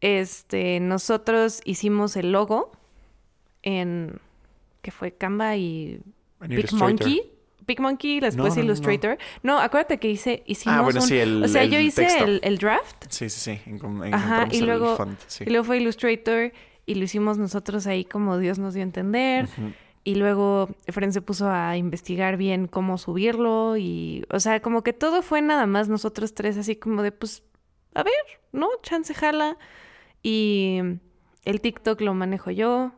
Este, 0.00 0.80
nosotros 0.80 1.60
hicimos 1.64 2.16
el 2.16 2.32
logo 2.32 2.72
en 3.62 4.18
que 4.82 4.90
fue 4.90 5.12
Canva 5.12 5.56
y 5.56 6.00
En 6.40 6.48
PicMonkey. 6.48 7.22
PicMonkey, 7.66 8.18
después 8.18 8.56
No, 8.56 8.62
Illustrator. 8.64 9.16
No, 9.44 9.60
acuérdate 9.60 9.98
que 9.98 10.10
hice, 10.10 10.42
hicimos 10.46 10.78
Ah, 10.78 10.82
bueno, 10.82 11.00
un- 11.00 11.06
sí, 11.06 11.16
el- 11.18 11.44
O 11.44 11.46
sea, 11.48 11.62
el 11.62 11.70
yo 11.70 11.78
hice 11.78 12.06
el, 12.18 12.40
el 12.42 12.58
draft 12.58 13.04
Sí, 13.08 13.30
sí, 13.30 13.38
sí. 13.56 13.60
En, 13.70 14.02
en, 14.04 14.12
Ajá, 14.14 14.48
y 14.50 14.58
el 14.58 14.66
luego- 14.66 14.96
font, 14.96 15.20
sí. 15.28 15.44
y 15.46 15.50
luego 15.50 15.64
fue 15.64 15.76
Illustrator 15.78 16.52
y 16.84 16.96
lo 16.96 17.04
hicimos 17.04 17.38
nosotros 17.38 17.86
ahí 17.86 18.04
como 18.04 18.38
Dios 18.38 18.58
nos 18.58 18.74
dio 18.74 18.82
a 18.82 18.86
entender. 18.86 19.48
Y 20.04 20.16
luego 20.16 20.68
Efren 20.86 21.12
se 21.12 21.22
puso 21.22 21.48
a 21.48 21.76
investigar 21.76 22.36
bien 22.36 22.66
cómo 22.66 22.98
subirlo 22.98 23.76
y, 23.76 24.24
o 24.30 24.40
sea, 24.40 24.60
como 24.60 24.82
que 24.82 24.92
todo 24.92 25.22
fue 25.22 25.42
nada 25.42 25.66
más 25.66 25.88
nosotros 25.88 26.34
tres 26.34 26.56
así 26.56 26.74
como 26.74 27.02
de, 27.02 27.12
pues, 27.12 27.44
a 27.94 28.02
ver, 28.02 28.14
¿no? 28.50 28.68
Chance 28.82 29.14
jala. 29.14 29.58
Y 30.22 30.80
el 31.44 31.60
TikTok 31.60 32.00
lo 32.00 32.14
manejo 32.14 32.50
yo 32.50 32.92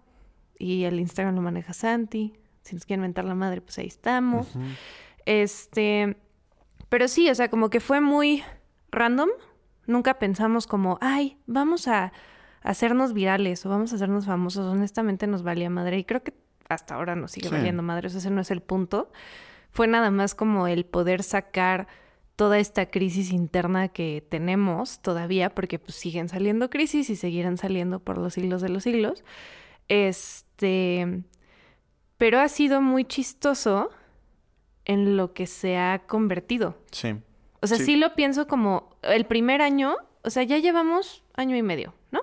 y 0.59 0.85
el 0.85 0.99
Instagram 0.99 1.35
lo 1.35 1.43
maneja 1.43 1.75
Santi. 1.75 2.35
Si 2.63 2.75
nos 2.75 2.87
quieren 2.87 3.03
mentar 3.03 3.27
la 3.27 3.35
madre, 3.35 3.61
pues 3.61 3.79
ahí 3.79 3.87
estamos. 3.87 4.49
Este, 5.27 6.17
pero 6.89 7.09
sí, 7.09 7.29
o 7.29 7.35
sea, 7.35 7.49
como 7.51 7.69
que 7.69 7.81
fue 7.81 8.01
muy 8.01 8.43
random. 8.91 9.29
Nunca 9.87 10.19
pensamos 10.19 10.67
como, 10.67 10.97
ay, 11.03 11.37
vamos 11.47 11.87
a 11.89 12.15
hacernos 12.63 13.13
virales 13.13 13.67
o 13.67 13.69
vamos 13.69 13.93
a 13.93 13.97
hacernos 13.97 14.25
famosos. 14.25 14.65
Honestamente 14.73 15.27
nos 15.27 15.43
valía 15.43 15.69
madre 15.69 15.99
y 15.99 16.05
creo 16.05 16.23
que 16.23 16.33
hasta 16.75 16.95
ahora 16.97 17.15
nos 17.17 17.33
sigue 17.33 17.49
Sí. 17.49 17.55
valiendo 17.55 17.83
madre. 17.83 18.09
O 18.09 18.11
sea, 18.11 18.19
ese 18.19 18.31
no 18.31 18.41
es 18.41 18.51
el 18.51 18.61
punto. 18.61 19.11
Fue 19.71 19.87
nada 19.87 20.11
más 20.11 20.35
como 20.35 20.69
el 20.69 20.85
poder 20.85 21.23
sacar 21.23 21.89
toda 22.37 22.59
esta 22.59 22.91
crisis 22.91 23.31
interna 23.33 23.89
que 23.89 24.25
tenemos 24.29 25.01
todavía, 25.01 25.55
porque 25.55 25.79
pues 25.79 25.95
siguen 25.97 26.29
saliendo 26.29 26.69
crisis 26.71 27.09
y 27.11 27.17
seguirán 27.17 27.57
saliendo 27.59 28.01
por 28.01 28.19
los 28.19 28.35
siglos 28.35 28.61
de 28.61 28.69
los 28.69 28.83
siglos. 28.83 29.25
Este, 29.89 31.23
pero 32.19 32.41
ha 32.41 32.49
sido 32.49 32.81
muy 32.81 33.05
chistoso 33.05 33.91
en 34.85 35.17
lo 35.17 35.33
que 35.33 35.47
se 35.47 35.77
ha 35.79 36.03
convertido. 36.07 36.77
Sí. 36.91 37.15
O 37.61 37.67
sea, 37.67 37.79
Sí. 37.79 37.85
sí. 37.85 37.97
lo 37.97 38.15
pienso 38.15 38.47
como 38.47 38.97
el 39.03 39.25
primer 39.27 39.63
año, 39.63 39.97
o 40.23 40.31
sea, 40.31 40.43
ya 40.43 40.59
llevamos 40.59 41.23
año 41.35 41.57
y 41.57 41.63
medio, 41.63 41.95
¿no? 42.11 42.21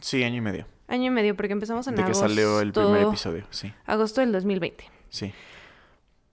Sí, 0.00 0.22
año 0.22 0.36
y 0.36 0.40
medio. 0.42 0.66
Año 0.88 1.06
y 1.06 1.10
medio, 1.10 1.36
porque 1.36 1.52
empezamos 1.52 1.86
en 1.88 1.94
De 1.94 2.02
que 2.02 2.04
agosto. 2.04 2.28
salió 2.28 2.60
el 2.60 2.72
primer 2.72 3.02
episodio, 3.02 3.46
sí. 3.50 3.72
Agosto 3.86 4.20
del 4.20 4.32
2020. 4.32 4.84
Sí. 5.08 5.32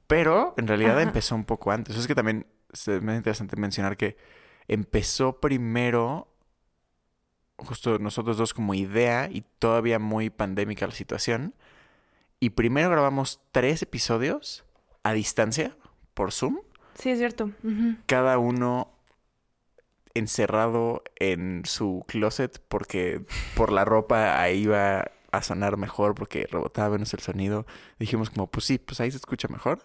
Pero 0.07 0.53
en 0.57 0.67
realidad 0.67 0.93
Ajá. 0.97 1.03
empezó 1.03 1.35
un 1.35 1.45
poco 1.45 1.71
antes. 1.71 1.95
Es 1.95 2.07
que 2.07 2.15
también 2.15 2.45
es 2.71 2.87
interesante 2.87 3.55
mencionar 3.55 3.97
que 3.97 4.17
empezó 4.67 5.39
primero 5.39 6.27
justo 7.57 7.97
nosotros 7.99 8.37
dos 8.37 8.53
como 8.53 8.73
idea 8.73 9.29
y 9.31 9.41
todavía 9.59 9.99
muy 9.99 10.29
pandémica 10.29 10.85
la 10.85 10.93
situación. 10.93 11.55
Y 12.39 12.51
primero 12.51 12.89
grabamos 12.89 13.41
tres 13.51 13.81
episodios 13.81 14.65
a 15.03 15.13
distancia 15.13 15.75
por 16.13 16.31
Zoom, 16.31 16.59
Sí, 16.95 17.09
es 17.09 17.17
cierto. 17.17 17.49
Cada 18.05 18.37
uno 18.37 18.91
encerrado 20.13 21.03
en 21.17 21.63
su 21.65 22.03
closet 22.07 22.61
porque 22.67 23.25
por 23.55 23.71
la 23.71 23.85
ropa 23.85 24.41
ahí 24.41 24.63
iba 24.63 25.11
a 25.31 25.41
sonar 25.41 25.77
mejor 25.77 26.13
porque 26.15 26.47
rebotaba 26.49 26.91
menos 26.91 27.13
el 27.13 27.19
sonido. 27.19 27.65
Dijimos 27.99 28.29
como, 28.29 28.47
pues 28.49 28.65
sí, 28.65 28.77
pues 28.77 28.99
ahí 28.99 29.11
se 29.11 29.17
escucha 29.17 29.47
mejor. 29.47 29.79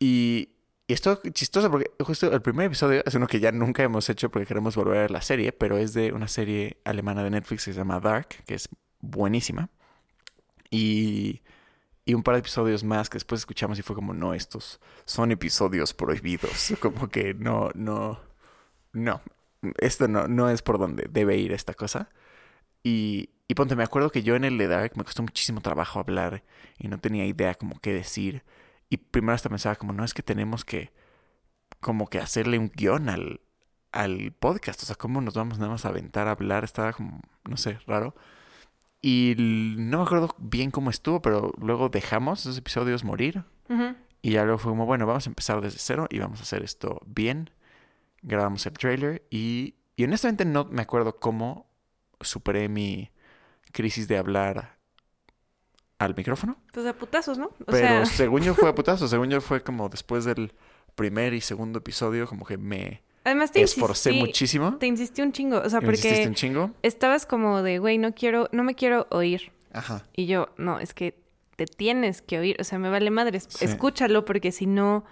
Y, 0.00 0.50
y 0.86 0.94
esto 0.94 1.20
chistoso 1.32 1.70
porque 1.70 1.90
justo 2.00 2.32
el 2.32 2.40
primer 2.40 2.66
episodio 2.66 3.02
es 3.04 3.14
uno 3.14 3.26
que 3.26 3.40
ya 3.40 3.52
nunca 3.52 3.82
hemos 3.82 4.08
hecho 4.08 4.30
porque 4.30 4.46
queremos 4.46 4.76
volver 4.76 4.98
a 4.98 5.08
la 5.08 5.20
serie, 5.20 5.52
pero 5.52 5.76
es 5.76 5.92
de 5.92 6.12
una 6.12 6.28
serie 6.28 6.78
alemana 6.84 7.22
de 7.22 7.30
Netflix 7.30 7.66
que 7.66 7.72
se 7.72 7.78
llama 7.78 8.00
Dark, 8.00 8.28
que 8.46 8.54
es 8.54 8.68
buenísima. 9.00 9.68
Y, 10.70 11.42
y 12.06 12.14
un 12.14 12.22
par 12.22 12.34
de 12.34 12.40
episodios 12.40 12.84
más 12.84 13.10
que 13.10 13.16
después 13.16 13.42
escuchamos 13.42 13.78
y 13.78 13.82
fue 13.82 13.94
como, 13.94 14.14
no, 14.14 14.32
estos 14.32 14.80
son 15.04 15.30
episodios 15.32 15.92
prohibidos. 15.92 16.72
Como 16.80 17.08
que 17.08 17.34
no, 17.34 17.70
no, 17.74 18.20
no, 18.92 19.22
esto 19.78 20.08
no, 20.08 20.28
no 20.28 20.48
es 20.50 20.62
por 20.62 20.78
donde 20.78 21.06
debe 21.10 21.36
ir 21.36 21.52
esta 21.52 21.74
cosa. 21.74 22.10
Y, 22.82 23.30
y 23.48 23.54
ponte, 23.54 23.76
me 23.76 23.84
acuerdo 23.84 24.10
que 24.10 24.22
yo 24.22 24.36
en 24.36 24.44
el 24.44 24.58
de 24.58 24.68
Dark 24.68 24.92
me 24.96 25.04
costó 25.04 25.22
muchísimo 25.22 25.60
trabajo 25.60 25.98
hablar 26.00 26.44
y 26.78 26.88
no 26.88 26.98
tenía 26.98 27.26
idea 27.26 27.54
como 27.54 27.80
qué 27.80 27.92
decir. 27.92 28.44
Y 28.90 28.98
primero 28.98 29.34
hasta 29.34 29.48
pensaba 29.48 29.76
como, 29.76 29.92
no, 29.92 30.04
es 30.04 30.14
que 30.14 30.22
tenemos 30.22 30.64
que 30.64 30.92
como 31.80 32.08
que 32.08 32.18
hacerle 32.18 32.58
un 32.58 32.70
guion 32.74 33.08
al, 33.08 33.40
al 33.92 34.32
podcast. 34.32 34.82
O 34.82 34.86
sea, 34.86 34.96
¿cómo 34.96 35.20
nos 35.20 35.34
vamos 35.34 35.58
nada 35.58 35.70
más 35.72 35.84
a 35.84 35.88
aventar 35.88 36.28
a 36.28 36.32
hablar? 36.32 36.64
Estaba 36.64 36.92
como, 36.92 37.20
no 37.48 37.56
sé, 37.56 37.78
raro. 37.86 38.14
Y 39.00 39.34
no 39.38 39.98
me 39.98 40.04
acuerdo 40.04 40.34
bien 40.38 40.70
cómo 40.70 40.90
estuvo, 40.90 41.22
pero 41.22 41.52
luego 41.60 41.88
dejamos 41.88 42.40
esos 42.40 42.58
episodios 42.58 43.04
morir. 43.04 43.44
Y 44.22 44.32
ya 44.32 44.44
luego 44.44 44.58
fue 44.58 44.72
como, 44.72 44.86
bueno, 44.86 45.06
vamos 45.06 45.26
a 45.26 45.30
empezar 45.30 45.60
desde 45.60 45.78
cero 45.78 46.06
y 46.10 46.18
vamos 46.18 46.40
a 46.40 46.42
hacer 46.42 46.64
esto 46.64 47.00
bien. 47.06 47.50
Grabamos 48.22 48.66
el 48.66 48.72
trailer 48.74 49.26
y, 49.30 49.74
y 49.96 50.04
honestamente 50.04 50.44
no 50.44 50.64
me 50.66 50.82
acuerdo 50.82 51.16
cómo 51.18 51.66
superé 52.20 52.68
mi 52.68 53.10
crisis 53.72 54.08
de 54.08 54.18
hablar 54.18 54.76
al 55.98 56.14
micrófono. 56.14 56.56
Pues 56.72 56.86
a 56.86 56.92
putazos, 56.94 57.38
¿no? 57.38 57.46
O 57.46 57.64
Pero 57.66 58.04
sea, 58.04 58.06
según 58.06 58.42
yo 58.42 58.54
fue 58.54 58.68
a 58.68 58.74
putazo, 58.74 59.08
según 59.08 59.30
yo 59.30 59.40
fue 59.40 59.62
como 59.62 59.88
después 59.88 60.24
del 60.24 60.52
primer 60.94 61.34
y 61.34 61.40
segundo 61.40 61.78
episodio, 61.78 62.26
como 62.26 62.44
que 62.44 62.56
me 62.56 63.02
además 63.24 63.52
te 63.52 63.60
esforcé 63.62 64.10
insistí, 64.10 64.26
muchísimo. 64.26 64.76
Te 64.78 64.86
insistí 64.86 65.22
un 65.22 65.32
chingo, 65.32 65.58
o 65.60 65.68
sea, 65.68 65.80
porque 65.80 66.24
un 66.26 66.34
chingo. 66.34 66.70
estabas 66.82 67.26
como 67.26 67.62
de, 67.62 67.78
güey, 67.78 67.98
no 67.98 68.14
quiero, 68.14 68.48
no 68.52 68.64
me 68.64 68.74
quiero 68.74 69.06
oír. 69.10 69.52
Ajá. 69.72 70.04
Y 70.16 70.26
yo, 70.26 70.48
no, 70.56 70.80
es 70.80 70.94
que 70.94 71.20
te 71.56 71.66
tienes 71.66 72.22
que 72.22 72.38
oír, 72.38 72.56
o 72.60 72.64
sea, 72.64 72.78
me 72.78 72.88
vale 72.90 73.10
madre, 73.10 73.38
Sí. 73.40 73.64
escúchalo 73.64 74.24
porque 74.24 74.50
si 74.52 74.66
no, 74.66 75.04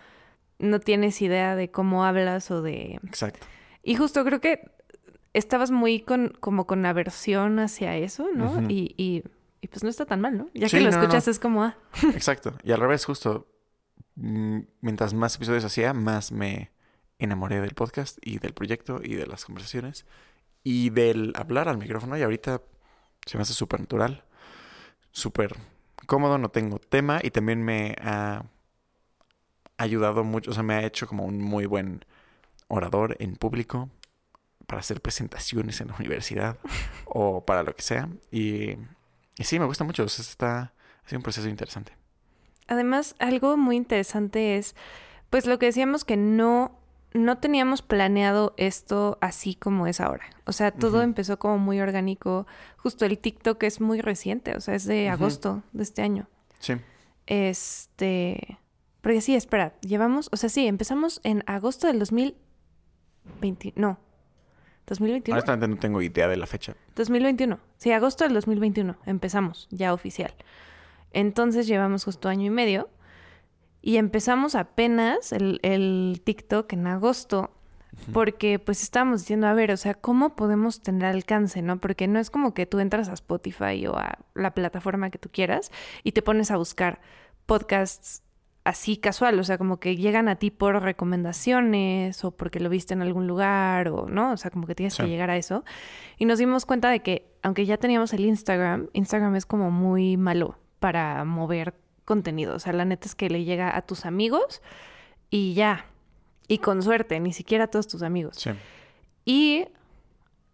no 0.59 0.81
tienes 0.81 1.21
idea 1.23 1.55
de 1.57 1.71
cómo 1.71 2.05
hablas 2.05 2.51
o 2.51 2.63
de... 2.63 3.01
Exacto. 3.07 3.47
Y 3.83 3.95
justo 3.97 4.25
creo 4.25 4.41
que 4.41 4.71
estabas 5.33 5.71
muy 5.71 6.01
con, 6.01 6.37
como 6.41 6.67
con 6.67 6.85
aversión 6.87 7.59
hacia 7.59 7.97
eso, 7.97 8.29
¿no? 8.35 8.63
Y, 8.71 8.95
y, 8.97 9.23
y 9.61 9.69
pues 9.69 9.83
no 9.85 9.91
está 9.91 10.07
tan 10.07 10.21
mal, 10.21 10.37
¿no? 10.39 10.49
Ya 10.55 10.69
Sí, 10.69 10.79
que 10.79 10.85
lo 10.85 10.91
no, 10.91 10.99
escuchas 11.01 11.27
no. 11.27 11.31
es 11.31 11.39
como, 11.39 11.63
ah, 11.65 11.77
Exacto. 12.15 12.55
Y 12.65 12.73
al 12.73 12.81
revés, 12.81 13.05
justo. 13.05 13.47
mm, 14.17 14.61
Mientras 14.81 15.15
más 15.15 15.37
episodios 15.37 15.65
hacía, 15.65 15.93
más 15.93 16.33
me 16.33 16.73
enamoré 17.19 17.61
del 17.61 17.75
podcast 17.75 18.19
y 18.23 18.39
del 18.39 18.55
proyecto 18.55 19.01
y 19.03 19.15
de 19.15 19.27
las 19.27 19.45
conversaciones 19.45 20.05
y 20.63 20.91
del 20.91 21.33
hablar 21.37 21.69
al 21.69 21.79
micrófono. 21.79 22.17
Y 22.19 22.23
ahorita 22.23 22.63
se 23.27 23.37
me 23.39 23.43
hace 23.43 23.53
súper 23.55 23.81
natural, 23.81 24.25
súper 25.13 25.55
cómodo, 26.07 26.39
no 26.39 26.49
tengo 26.51 26.79
tema 26.79 27.21
y 27.23 27.31
también 27.31 27.63
me 27.63 27.95
ha 28.01 28.45
ayudado 29.79 30.25
mucho, 30.25 30.51
o 30.51 30.55
sea, 30.55 30.63
me 30.63 30.75
ha 30.75 30.85
hecho 30.85 31.07
como 31.07 31.25
un 31.25 31.41
muy 31.41 31.67
buen 31.67 32.05
orador 32.69 33.17
en 33.21 33.37
público 33.37 33.89
para 34.67 34.81
hacer 34.81 35.01
presentaciones 35.01 35.81
en 35.81 35.89
la 35.89 35.97
universidad 35.97 36.59
o 37.07 37.45
para 37.45 37.63
lo 37.63 37.75
que 37.75 37.83
sea. 37.83 38.09
Y, 38.31 38.77
y 39.39 39.45
sí, 39.45 39.59
me 39.59 39.67
gusta 39.67 39.85
mucho. 39.85 40.05
O 40.05 40.09
sea, 40.09 40.23
está, 40.23 40.59
ha 41.05 41.09
sido 41.09 41.19
un 41.19 41.23
proceso 41.23 41.49
interesante. 41.49 41.93
Además, 42.69 43.15
algo 43.19 43.57
muy 43.57 43.77
interesante 43.77 44.57
es, 44.57 44.75
pues 45.31 45.47
lo 45.47 45.59
que 45.59 45.67
decíamos 45.67 46.05
que 46.05 46.17
no, 46.17 46.77
no 47.13 47.39
teníamos 47.39 47.83
planeado 47.83 48.55
esto 48.57 49.19
así 49.21 49.55
como 49.55 49.87
es 49.87 50.01
ahora. 50.01 50.25
O 50.47 50.53
sea, 50.53 50.73
todo 50.73 51.03
empezó 51.03 51.39
como 51.39 51.59
muy 51.59 51.81
orgánico. 51.81 52.47
Justo 52.77 53.05
el 53.05 53.19
TikTok 53.19 53.63
es 53.63 53.81
muy 53.81 54.01
reciente, 54.01 54.57
o 54.57 54.61
sea, 54.61 54.75
es 54.75 54.85
de 54.85 55.09
agosto 55.09 55.63
de 55.73 55.85
este 55.85 56.03
año. 56.03 56.29
Sí. 56.59 56.75
Este, 57.27 58.59
porque 59.07 59.21
sí, 59.21 59.37
espera, 59.37 59.73
llevamos, 59.83 60.29
o 60.33 60.37
sea, 60.37 60.49
sí, 60.49 60.67
empezamos 60.67 61.21
en 61.23 61.45
agosto 61.47 61.87
del 61.87 62.01
2020, 62.01 63.75
no, 63.77 64.01
2021. 64.89 65.33
Honestamente 65.33 65.69
no 65.69 65.77
tengo 65.77 66.03
idea 66.03 66.27
de 66.27 66.37
la 66.37 66.49
fecha. 66.49 66.75
2021. 66.97 67.61
Sí, 67.77 67.93
agosto 67.93 68.25
del 68.25 68.35
2021 68.35 68.97
empezamos, 69.07 69.69
ya 69.71 69.95
oficial. 69.95 70.35
Entonces 71.13 71.69
llevamos 71.69 72.03
justo 72.03 72.29
año 72.29 72.47
y 72.47 72.51
medio 72.51 72.91
y 73.81 73.99
empezamos 73.99 74.57
apenas 74.57 75.31
el, 75.31 75.61
el 75.63 76.21
TikTok 76.25 76.73
en 76.73 76.89
agosto 76.89 77.53
porque 78.13 78.59
pues 78.59 78.83
estábamos 78.83 79.21
diciendo, 79.21 79.47
a 79.47 79.55
ver, 79.55 79.71
o 79.71 79.77
sea, 79.77 79.95
¿cómo 79.95 80.35
podemos 80.35 80.83
tener 80.83 81.05
alcance, 81.05 81.63
no? 81.63 81.79
Porque 81.79 82.09
no 82.09 82.19
es 82.19 82.31
como 82.31 82.55
que 82.55 82.67
tú 82.67 82.81
entras 82.81 83.09
a 83.09 83.13
Spotify 83.13 83.87
o 83.87 83.97
a 83.97 84.19
la 84.35 84.53
plataforma 84.53 85.11
que 85.11 85.19
tú 85.19 85.29
quieras 85.31 85.71
y 86.03 86.11
te 86.11 86.23
pones 86.23 86.51
a 86.51 86.57
buscar 86.57 87.01
podcasts 87.47 88.25
así 88.67 88.97
casual, 88.97 89.39
o 89.39 89.45
sea, 89.45 89.59
como 89.59 89.79
que 89.79 89.97
llegan 89.97 90.29
a 90.29 90.37
ti 90.37 90.51
por 90.51 90.83
recomendaciones 90.83 92.25
o 92.25 92.33
porque 92.33 92.59
lo 92.61 92.69
viste 92.69 92.95
en 92.95 93.03
algún 93.03 93.27
lugar 93.29 93.89
o, 93.89 94.09
¿no? 94.09 94.33
O 94.33 94.37
sea, 94.37 94.51
como 94.51 94.67
que 94.67 94.75
tienes 94.75 94.95
Sí. 94.95 95.03
que 95.03 95.09
llegar 95.09 95.31
a 95.31 95.37
eso. 95.37 95.65
Y 96.19 96.25
nos 96.25 96.39
dimos 96.39 96.67
cuenta 96.67 96.91
de 96.91 97.01
que, 97.01 97.31
aunque 97.43 97.65
ya 97.65 97.77
teníamos 97.77 98.13
el 98.13 98.25
Instagram, 98.25 98.89
Instagram 98.93 99.37
es 99.37 99.47
como 99.47 99.71
muy 99.71 100.17
malo 100.17 100.59
para 100.81 101.25
mover 101.25 101.75
contenido. 102.05 102.57
O 102.57 102.59
sea, 102.59 102.73
la 102.73 102.85
neta 102.85 103.07
es 103.07 103.15
que 103.15 103.31
le 103.31 103.45
llega 103.45 103.77
a 103.77 103.83
tus 103.83 104.05
amigos 104.05 104.63
y 105.31 105.55
ya. 105.55 105.87
Y 106.49 106.59
con 106.59 106.83
suerte, 106.83 107.19
ni 107.21 107.33
siquiera 107.33 107.69
todos 107.69 107.87
tus 107.87 108.03
amigos. 108.03 108.37
Sí. 108.37 108.51
Y 109.25 109.65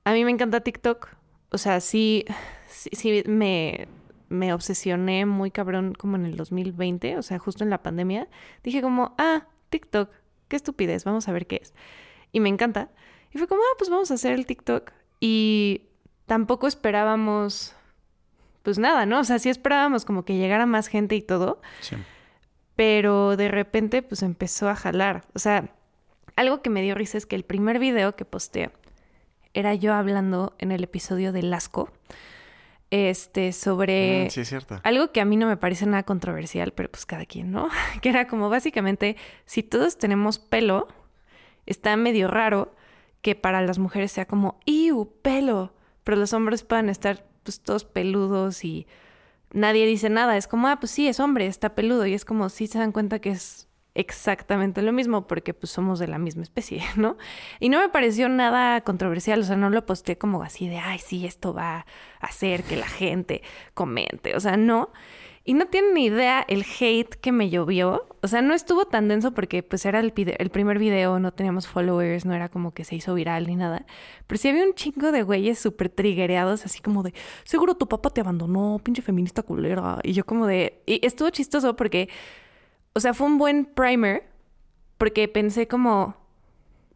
a 0.04 0.12
mí 0.12 0.24
me 0.24 0.30
encanta 0.30 0.60
TikTok. 0.60 1.08
O 1.50 1.58
sea, 1.58 1.80
sí, 1.80 2.24
sí, 2.68 2.90
sí 2.92 3.22
me, 3.26 3.88
me 4.32 4.52
obsesioné 4.52 5.26
muy 5.26 5.50
cabrón 5.50 5.94
como 5.94 6.16
en 6.16 6.26
el 6.26 6.36
2020, 6.36 7.18
o 7.18 7.22
sea, 7.22 7.38
justo 7.38 7.62
en 7.62 7.70
la 7.70 7.82
pandemia. 7.82 8.28
Dije 8.62 8.82
como, 8.82 9.14
ah, 9.18 9.46
TikTok, 9.70 10.10
qué 10.48 10.56
estupidez, 10.56 11.04
vamos 11.04 11.28
a 11.28 11.32
ver 11.32 11.46
qué 11.46 11.60
es. 11.62 11.74
Y 12.32 12.40
me 12.40 12.48
encanta. 12.48 12.90
Y 13.32 13.38
fue 13.38 13.46
como, 13.46 13.62
ah, 13.62 13.74
pues 13.78 13.90
vamos 13.90 14.10
a 14.10 14.14
hacer 14.14 14.32
el 14.32 14.46
TikTok. 14.46 14.90
Y 15.20 15.82
tampoco 16.26 16.66
esperábamos, 16.66 17.74
pues 18.62 18.78
nada, 18.78 19.06
¿no? 19.06 19.20
O 19.20 19.24
sea, 19.24 19.38
sí 19.38 19.48
esperábamos 19.48 20.04
como 20.04 20.24
que 20.24 20.36
llegara 20.36 20.66
más 20.66 20.88
gente 20.88 21.14
y 21.14 21.22
todo. 21.22 21.60
Sí. 21.80 21.96
Pero 22.74 23.36
de 23.36 23.48
repente, 23.48 24.02
pues 24.02 24.22
empezó 24.22 24.68
a 24.68 24.74
jalar. 24.74 25.26
O 25.34 25.38
sea, 25.38 25.74
algo 26.36 26.62
que 26.62 26.70
me 26.70 26.82
dio 26.82 26.94
risa 26.94 27.18
es 27.18 27.26
que 27.26 27.36
el 27.36 27.44
primer 27.44 27.78
video 27.78 28.16
que 28.16 28.24
posteé 28.24 28.70
era 29.54 29.74
yo 29.74 29.94
hablando 29.94 30.54
en 30.58 30.72
el 30.72 30.84
episodio 30.84 31.32
de 31.32 31.42
Lasco. 31.42 31.90
Este, 32.94 33.52
sobre 33.52 34.26
Mm, 34.26 34.30
sí, 34.30 34.40
es 34.42 34.48
cierto. 34.50 34.78
algo 34.82 35.12
que 35.12 35.22
a 35.22 35.24
mí 35.24 35.38
no 35.38 35.46
me 35.46 35.56
parece 35.56 35.86
nada 35.86 36.02
controversial, 36.02 36.72
pero 36.74 36.90
pues 36.90 37.06
cada 37.06 37.24
quien, 37.24 37.50
¿no? 37.50 37.70
Que 38.02 38.10
era 38.10 38.26
como 38.26 38.50
básicamente, 38.50 39.16
si 39.46 39.62
todos 39.62 39.96
tenemos 39.96 40.38
pelo, 40.38 40.88
está 41.64 41.96
medio 41.96 42.28
raro 42.28 42.74
que 43.22 43.34
para 43.34 43.62
las 43.62 43.78
mujeres 43.78 44.12
sea 44.12 44.26
como, 44.26 44.60
¡iu, 44.66 45.10
pelo! 45.22 45.72
Pero 46.04 46.18
los 46.18 46.34
hombres 46.34 46.64
puedan 46.64 46.90
estar 46.90 47.24
pues 47.44 47.60
todos 47.60 47.86
peludos 47.86 48.62
y 48.62 48.86
nadie 49.54 49.86
dice 49.86 50.10
nada. 50.10 50.36
Es 50.36 50.46
como, 50.46 50.68
ah, 50.68 50.78
pues 50.78 50.90
sí, 50.92 51.08
es 51.08 51.18
hombre, 51.18 51.46
está 51.46 51.74
peludo. 51.74 52.04
Y 52.04 52.12
es 52.12 52.26
como, 52.26 52.50
sí 52.50 52.66
se 52.66 52.78
dan 52.78 52.92
cuenta 52.92 53.20
que 53.20 53.30
es 53.30 53.68
exactamente 53.94 54.82
lo 54.82 54.92
mismo 54.92 55.26
porque 55.26 55.54
pues 55.54 55.70
somos 55.70 55.98
de 55.98 56.08
la 56.08 56.18
misma 56.18 56.42
especie, 56.42 56.82
¿no? 56.96 57.16
Y 57.60 57.68
no 57.68 57.80
me 57.80 57.88
pareció 57.88 58.28
nada 58.28 58.80
controversial, 58.82 59.40
o 59.40 59.44
sea, 59.44 59.56
no 59.56 59.70
lo 59.70 59.84
posté 59.86 60.16
como 60.18 60.42
así 60.42 60.68
de, 60.68 60.78
ay, 60.78 60.98
sí, 60.98 61.26
esto 61.26 61.54
va 61.54 61.86
a 62.20 62.26
hacer 62.26 62.62
que 62.64 62.76
la 62.76 62.88
gente 62.88 63.42
comente, 63.74 64.36
o 64.36 64.40
sea, 64.40 64.56
no. 64.56 64.90
Y 65.44 65.54
no 65.54 65.66
tienen 65.66 65.94
ni 65.94 66.04
idea 66.04 66.44
el 66.46 66.64
hate 66.78 67.16
que 67.16 67.32
me 67.32 67.50
llovió. 67.50 68.06
O 68.20 68.28
sea, 68.28 68.42
no 68.42 68.54
estuvo 68.54 68.84
tan 68.84 69.08
denso 69.08 69.32
porque 69.32 69.64
pues 69.64 69.84
era 69.84 69.98
el, 69.98 70.12
el 70.16 70.50
primer 70.50 70.78
video, 70.78 71.18
no 71.18 71.32
teníamos 71.32 71.66
followers, 71.66 72.24
no 72.24 72.32
era 72.32 72.48
como 72.48 72.72
que 72.72 72.84
se 72.84 72.94
hizo 72.94 73.12
viral 73.14 73.48
ni 73.48 73.56
nada. 73.56 73.84
Pero 74.28 74.38
sí 74.38 74.48
había 74.48 74.64
un 74.64 74.74
chingo 74.74 75.10
de 75.10 75.24
güeyes 75.24 75.58
súper 75.58 75.88
triguereados, 75.88 76.64
así 76.64 76.80
como 76.80 77.02
de, 77.02 77.12
seguro 77.42 77.74
tu 77.74 77.88
papá 77.88 78.10
te 78.10 78.20
abandonó, 78.20 78.80
pinche 78.84 79.02
feminista 79.02 79.42
culera. 79.42 79.98
Y 80.04 80.12
yo 80.12 80.24
como 80.24 80.46
de... 80.46 80.80
Y 80.86 81.04
estuvo 81.04 81.28
chistoso 81.30 81.74
porque, 81.74 82.08
o 82.94 83.00
sea, 83.00 83.14
fue 83.14 83.26
un 83.26 83.38
buen 83.38 83.64
primer 83.64 84.24
porque 84.98 85.26
pensé 85.28 85.66
como, 85.66 86.16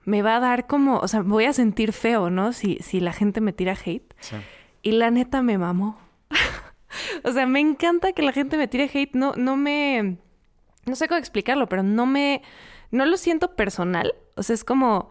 me 0.05 0.23
va 0.23 0.37
a 0.37 0.41
dar 0.41 0.67
como, 0.67 0.99
o 0.99 1.09
sea, 1.09 1.23
voy 1.23 1.45
a 1.45 1.53
sentir 1.53 1.93
feo, 1.93 2.31
¿no? 2.31 2.53
Si, 2.53 2.79
si 2.81 3.01
la 3.01 3.13
gente 3.13 3.41
me 3.41 3.53
tira 3.53 3.77
hate. 3.85 4.15
Sí. 4.21 4.37
Y 4.83 4.93
la 4.93 5.11
neta 5.11 5.43
me 5.43 5.59
mamó. 5.59 5.99
o 7.25 7.33
sea, 7.33 7.47
me 7.47 7.59
encanta 7.61 8.13
que 8.13 8.23
la 8.23 8.33
gente 8.33 8.57
me 8.57 8.69
tire 8.69 8.89
hate. 8.93 9.15
No, 9.15 9.33
no 9.37 9.57
me. 9.57 10.19
No 10.85 10.95
sé 10.95 11.09
cómo 11.09 11.19
explicarlo, 11.19 11.69
pero 11.69 11.83
no 11.83 12.07
me. 12.07 12.43
No 12.93 13.05
lo 13.05 13.17
siento 13.17 13.57
personal. 13.57 14.15
O 14.37 14.45
sea, 14.45 14.55
es 14.55 14.63
como. 14.63 15.11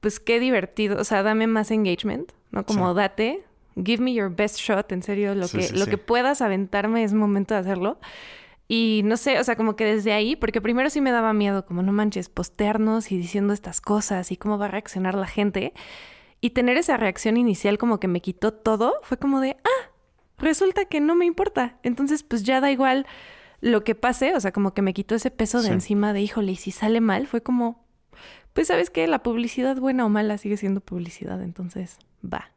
Pues 0.00 0.18
qué 0.18 0.40
divertido. 0.40 1.00
O 1.00 1.04
sea, 1.04 1.22
dame 1.22 1.46
más 1.46 1.70
engagement, 1.70 2.32
¿no? 2.50 2.66
Como 2.66 2.90
Sí. 2.90 2.96
date. 2.96 3.44
Give 3.76 4.02
me 4.02 4.14
your 4.14 4.34
best 4.34 4.56
shot. 4.58 4.90
En 4.90 5.04
serio, 5.04 5.36
lo, 5.36 5.46
Sí, 5.46 5.58
que, 5.58 5.78
lo 5.78 5.86
que 5.86 5.98
puedas 5.98 6.42
aventarme 6.42 7.04
es 7.04 7.12
momento 7.12 7.54
de 7.54 7.60
hacerlo. 7.60 8.00
Y 8.68 9.02
no 9.04 9.16
sé, 9.16 9.38
o 9.38 9.44
sea, 9.44 9.54
como 9.56 9.76
que 9.76 9.84
desde 9.84 10.12
ahí, 10.12 10.34
porque 10.34 10.60
primero 10.60 10.90
sí 10.90 11.00
me 11.00 11.12
daba 11.12 11.32
miedo, 11.32 11.64
como 11.66 11.82
no 11.82 11.92
manches, 11.92 12.28
postearnos 12.28 13.12
y 13.12 13.16
diciendo 13.18 13.52
estas 13.52 13.80
cosas 13.80 14.32
y 14.32 14.36
cómo 14.36 14.58
va 14.58 14.64
a 14.66 14.68
reaccionar 14.70 15.14
la 15.14 15.26
gente. 15.28 15.72
Y 16.40 16.50
tener 16.50 16.76
esa 16.76 16.96
reacción 16.96 17.36
inicial 17.36 17.78
como 17.78 18.00
que 18.00 18.08
me 18.08 18.20
quitó 18.20 18.52
todo, 18.52 18.94
fue 19.02 19.18
como 19.18 19.40
de, 19.40 19.56
ah, 19.64 19.90
resulta 20.38 20.84
que 20.84 21.00
no 21.00 21.14
me 21.14 21.24
importa. 21.26 21.78
Entonces, 21.82 22.22
pues 22.24 22.42
ya 22.42 22.60
da 22.60 22.70
igual 22.70 23.06
lo 23.60 23.84
que 23.84 23.94
pase, 23.94 24.34
o 24.34 24.40
sea, 24.40 24.52
como 24.52 24.74
que 24.74 24.82
me 24.82 24.92
quitó 24.94 25.14
ese 25.14 25.30
peso 25.30 25.58
de 25.62 25.68
Sí. 25.68 25.72
encima 25.72 26.12
de, 26.12 26.20
híjole, 26.20 26.52
y 26.52 26.56
si 26.56 26.72
sale 26.72 27.00
mal, 27.00 27.26
fue 27.26 27.42
como, 27.42 27.86
pues 28.52 28.66
sabes 28.68 28.90
que 28.90 29.06
la 29.06 29.22
publicidad 29.22 29.76
buena 29.78 30.04
o 30.04 30.08
mala 30.08 30.38
sigue 30.38 30.56
siendo 30.56 30.80
publicidad, 30.80 31.40
entonces, 31.42 31.98
va. 32.22 32.50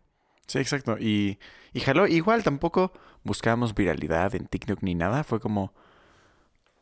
Sí, 0.47 0.57
exacto. 0.57 0.97
Y, 0.99 1.37
y 1.73 1.79
jaló. 1.81 2.07
Igual 2.07 2.43
tampoco 2.43 2.91
buscábamos 3.23 3.75
viralidad 3.75 4.33
en 4.33 4.47
TikTok 4.47 4.81
ni 4.81 4.95
nada. 4.95 5.23
Fue 5.23 5.39
como. 5.39 5.73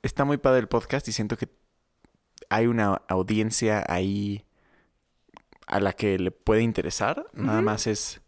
Está 0.01 0.25
muy 0.25 0.37
padre 0.37 0.59
el 0.59 0.67
podcast 0.67 1.07
y 1.07 1.11
siento 1.11 1.37
que 1.37 1.49
hay 2.49 2.67
una 2.67 3.01
audiencia 3.07 3.83
ahí 3.87 4.45
a 5.65 5.79
la 5.79 5.93
que 5.93 6.17
le 6.17 6.31
puede 6.31 6.61
interesar. 6.61 7.27
Nada 7.33 7.61
más 7.61 7.87
es 7.87 8.21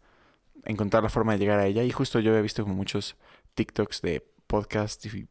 encontrar 0.64 1.02
la 1.02 1.08
forma 1.08 1.32
de 1.32 1.38
llegar 1.38 1.58
a 1.58 1.66
ella. 1.66 1.82
Y 1.82 1.90
justo 1.90 2.20
yo 2.20 2.36
he 2.36 2.42
visto 2.42 2.62
como 2.62 2.74
muchos 2.74 3.16
TikToks 3.54 4.02
de 4.02 4.26
podcast 4.46 5.04
y, 5.06 5.28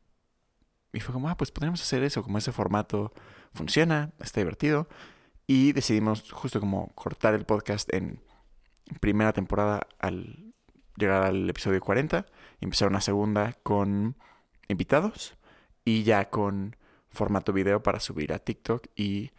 y 0.93 0.99
fue 0.99 1.13
como, 1.13 1.29
ah, 1.29 1.37
pues 1.37 1.51
podríamos 1.51 1.81
hacer 1.81 2.03
eso, 2.03 2.23
como 2.23 2.37
ese 2.37 2.51
formato 2.51 3.13
funciona, 3.53 4.11
está 4.19 4.41
divertido. 4.41 4.87
Y 5.45 5.73
decidimos 5.73 6.31
justo 6.31 6.59
como 6.59 6.93
cortar 6.95 7.33
el 7.33 7.45
podcast 7.45 7.93
en 7.93 8.21
primera 8.99 9.33
temporada 9.33 9.87
al 9.99 10.53
llegar 10.95 11.23
al 11.23 11.49
episodio 11.49 11.79
40 11.79 12.25
y 12.59 12.65
empezar 12.65 12.87
una 12.87 13.01
segunda 13.01 13.53
con 13.63 14.15
invitados 14.67 15.35
y 15.85 16.03
ya 16.03 16.29
con 16.29 16.75
formato 17.09 17.53
video 17.53 17.81
para 17.81 17.99
subir 17.99 18.33
a 18.33 18.39
TikTok 18.39 18.87
y 18.95 19.31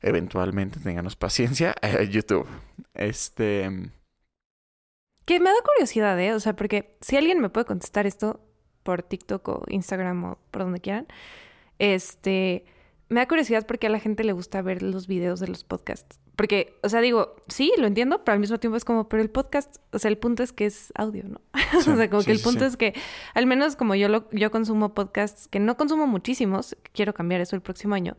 eventualmente 0.00 0.80
tenganos 0.80 1.16
paciencia 1.16 1.74
a 1.82 2.02
YouTube. 2.02 2.46
Este, 2.94 3.90
Que 5.24 5.40
me 5.40 5.50
da 5.50 5.56
curiosidad, 5.64 6.18
¿eh? 6.20 6.34
O 6.34 6.40
sea, 6.40 6.54
porque 6.54 6.96
si 7.00 7.16
alguien 7.16 7.40
me 7.40 7.50
puede 7.50 7.66
contestar 7.66 8.06
esto 8.06 8.40
por 8.82 9.02
TikTok 9.02 9.48
o 9.48 9.64
Instagram 9.68 10.24
o 10.24 10.38
por 10.50 10.62
donde 10.62 10.80
quieran, 10.80 11.06
este, 11.78 12.64
me 13.08 13.20
da 13.20 13.28
curiosidad 13.28 13.66
porque 13.66 13.86
a 13.86 13.90
la 13.90 14.00
gente 14.00 14.24
le 14.24 14.32
gusta 14.32 14.62
ver 14.62 14.82
los 14.82 15.06
videos 15.06 15.40
de 15.40 15.48
los 15.48 15.64
podcasts. 15.64 16.20
Porque, 16.38 16.78
o 16.84 16.88
sea, 16.88 17.00
digo, 17.00 17.34
sí, 17.48 17.72
lo 17.78 17.88
entiendo, 17.88 18.22
pero 18.22 18.34
al 18.34 18.38
mismo 18.38 18.58
tiempo 18.58 18.76
es 18.76 18.84
como, 18.84 19.08
pero 19.08 19.20
el 19.24 19.28
podcast, 19.28 19.78
o 19.90 19.98
sea, 19.98 20.08
el 20.08 20.18
punto 20.18 20.44
es 20.44 20.52
que 20.52 20.66
es 20.66 20.92
audio, 20.94 21.24
¿no? 21.24 21.40
Sí, 21.82 21.90
o 21.90 21.96
sea, 21.96 22.08
como 22.08 22.22
sí, 22.22 22.26
que 22.26 22.32
el 22.32 22.38
punto 22.38 22.60
sí. 22.60 22.66
es 22.66 22.76
que, 22.76 22.94
al 23.34 23.46
menos 23.46 23.74
como 23.74 23.96
yo 23.96 24.08
lo, 24.08 24.30
yo 24.30 24.52
consumo 24.52 24.94
podcasts, 24.94 25.48
que 25.48 25.58
no 25.58 25.76
consumo 25.76 26.06
muchísimos, 26.06 26.76
quiero 26.92 27.12
cambiar 27.12 27.40
eso 27.40 27.56
el 27.56 27.62
próximo 27.62 27.96
año. 27.96 28.16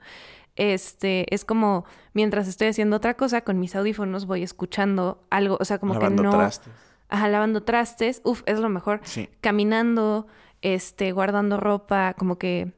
Este, 0.57 1.33
es 1.33 1.45
como 1.45 1.85
mientras 2.11 2.49
estoy 2.49 2.67
haciendo 2.67 2.97
otra 2.97 3.13
cosa, 3.13 3.39
con 3.39 3.57
mis 3.57 3.73
audífonos 3.73 4.25
voy 4.25 4.43
escuchando 4.43 5.23
algo, 5.29 5.55
o 5.57 5.63
sea, 5.63 5.77
como 5.77 5.93
lavando 5.93 6.23
que 6.23 6.27
no. 6.27 6.35
trastes. 6.35 6.73
Ajá, 7.07 7.29
lavando 7.29 7.63
trastes, 7.63 8.19
uf, 8.25 8.43
es 8.47 8.59
lo 8.59 8.67
mejor. 8.67 8.99
Sí, 9.03 9.29
Caminando, 9.39 10.27
este, 10.61 11.13
guardando 11.13 11.55
ropa, 11.55 12.15
como 12.15 12.37
que 12.37 12.73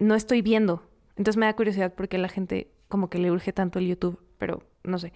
no 0.00 0.16
estoy 0.16 0.42
viendo. 0.42 0.82
Entonces 1.10 1.36
me 1.36 1.46
da 1.46 1.54
curiosidad 1.54 1.94
porque 1.94 2.18
la 2.18 2.28
gente 2.28 2.72
como 2.88 3.08
que 3.08 3.18
le 3.18 3.30
urge 3.30 3.52
tanto 3.52 3.78
el 3.78 3.86
YouTube, 3.86 4.23
pero 4.44 4.62
no 4.82 4.98
sé. 4.98 5.10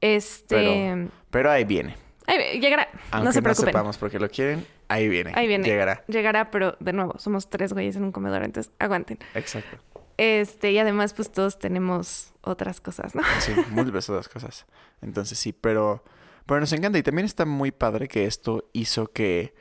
Este, 0.00 0.56
Pero- 0.56 1.10
pero 1.30 1.50
ahí 1.52 1.62
viene. 1.64 1.96
ahí 2.26 2.58
llegará, 2.60 2.88
Aunque 3.12 3.26
no 3.26 3.32
se 3.32 3.42
preocupen. 3.42 3.66
sepamos 3.68 3.96
por 3.96 4.10
qué 4.10 4.18
lo 4.18 4.28
quieren, 4.28 4.66
ahí 4.88 5.08
viene. 5.08 5.30
Ahí 5.36 5.46
viene. 5.46 5.64
Llegará. 5.64 6.02
Llegará, 6.08 6.50
pero 6.50 6.76
de 6.80 6.92
nuevo, 6.92 7.16
somos 7.18 7.48
tres 7.48 7.72
güeyes 7.72 7.94
en 7.94 8.02
un 8.04 8.10
comedor, 8.12 8.42
entonces 8.42 8.72
aguanten. 8.80 9.18
Exacto. 9.34 9.78
Este, 10.18 10.72
y 10.72 10.78
además 10.78 11.14
pues 11.14 11.30
todos 11.30 11.58
tenemos 11.60 12.32
otras 12.40 12.80
cosas, 12.80 13.14
¿no? 13.14 13.22
Sí, 13.40 13.52
múltiples 13.70 14.08
otras 14.10 14.28
cosas. 14.28 14.66
Entonces 15.02 15.38
sí, 15.38 15.52
pero, 15.52 16.02
pero 16.46 16.58
nos 16.60 16.72
encanta 16.72 16.98
y 16.98 17.02
también 17.02 17.26
está 17.26 17.44
muy 17.44 17.70
padre 17.70 18.08
que 18.08 18.24
esto 18.24 18.68
hizo 18.72 19.06
que, 19.12 19.54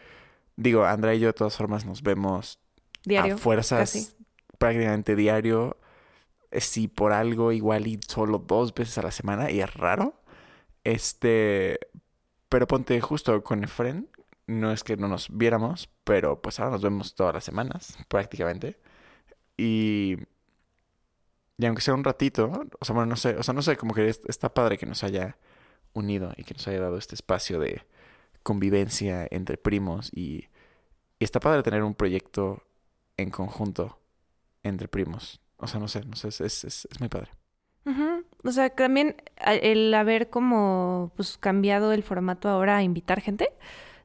digo, 0.56 0.86
Andrea 0.86 1.14
y 1.14 1.20
yo 1.20 1.28
de 1.28 1.34
todas 1.34 1.56
formas 1.56 1.86
nos 1.86 2.02
vemos 2.02 2.60
Diario. 3.04 3.36
a 3.36 3.38
fuerzas 3.38 3.80
casi. 3.94 4.08
prácticamente 4.58 5.16
diario. 5.16 5.78
Eh, 6.52 6.62
Si 6.62 6.88
por 6.88 7.14
algo 7.14 7.52
igual 7.52 7.88
y 7.88 8.00
solo 8.08 8.40
dos 8.40 8.74
veces 8.74 8.98
a 8.98 9.04
la 9.04 9.12
semana 9.12 9.52
y 9.52 9.62
es 9.62 9.74
raro. 9.76 10.16
Este, 10.84 11.80
pero 12.50 12.68
ponte 12.68 13.02
justo 13.02 13.44
con 13.44 13.64
Efren, 13.64 14.10
no 14.48 14.72
es 14.74 14.84
que 14.84 14.98
no 14.98 15.08
nos 15.10 15.30
viéramos, 15.36 15.90
pero 16.06 16.42
pues 16.42 16.60
ahora 16.60 16.74
nos 16.74 16.84
vemos 16.84 17.16
todas 17.16 17.34
las 17.36 17.44
semanas 17.46 17.98
prácticamente. 18.10 18.80
Y 19.58 20.18
y 21.58 21.66
aunque 21.66 21.82
sea 21.82 21.94
un 21.94 22.04
ratito, 22.04 22.52
o 22.80 22.86
sea, 22.86 22.94
bueno, 22.96 23.08
no 23.12 23.16
sé, 23.16 23.36
o 23.38 23.44
sea, 23.44 23.54
no 23.54 23.62
sé, 23.62 23.78
como 23.78 23.94
que 23.94 24.10
es- 24.10 24.22
está 24.28 24.54
padre 24.54 24.78
que 24.78 24.86
nos 24.86 25.04
haya 25.04 25.38
unido 25.94 26.34
y 26.38 26.44
que 26.44 26.54
nos 26.56 26.68
haya 26.68 26.82
dado 26.82 26.98
este 26.98 27.16
espacio 27.16 27.60
de 27.60 27.84
convivencia 28.44 29.28
entre 29.32 29.58
primos 29.58 30.12
y, 30.14 30.50
y 31.20 31.26
está 31.26 31.40
padre 31.42 31.64
tener 31.64 31.84
un 31.84 31.96
proyecto 31.96 32.64
en 33.18 33.32
conjunto 33.32 34.00
entre 34.64 34.88
primos. 34.90 35.42
O 35.58 35.68
sea, 35.68 35.80
no 35.80 35.88
sé, 35.88 36.04
no 36.06 36.16
sé, 36.16 36.28
es, 36.30 36.42
es, 36.42 36.64
es- 36.66 36.88
es 36.92 37.00
muy 37.00 37.10
padre. 37.10 37.32
O 38.44 38.52
sea, 38.52 38.70
también 38.70 39.16
el 39.46 39.94
haber 39.94 40.30
como 40.30 41.12
pues 41.16 41.38
cambiado 41.38 41.94
el 41.94 42.02
formato 42.04 42.50
ahora 42.50 42.78
a 42.78 42.84
invitar 42.84 43.22
gente, 43.22 43.48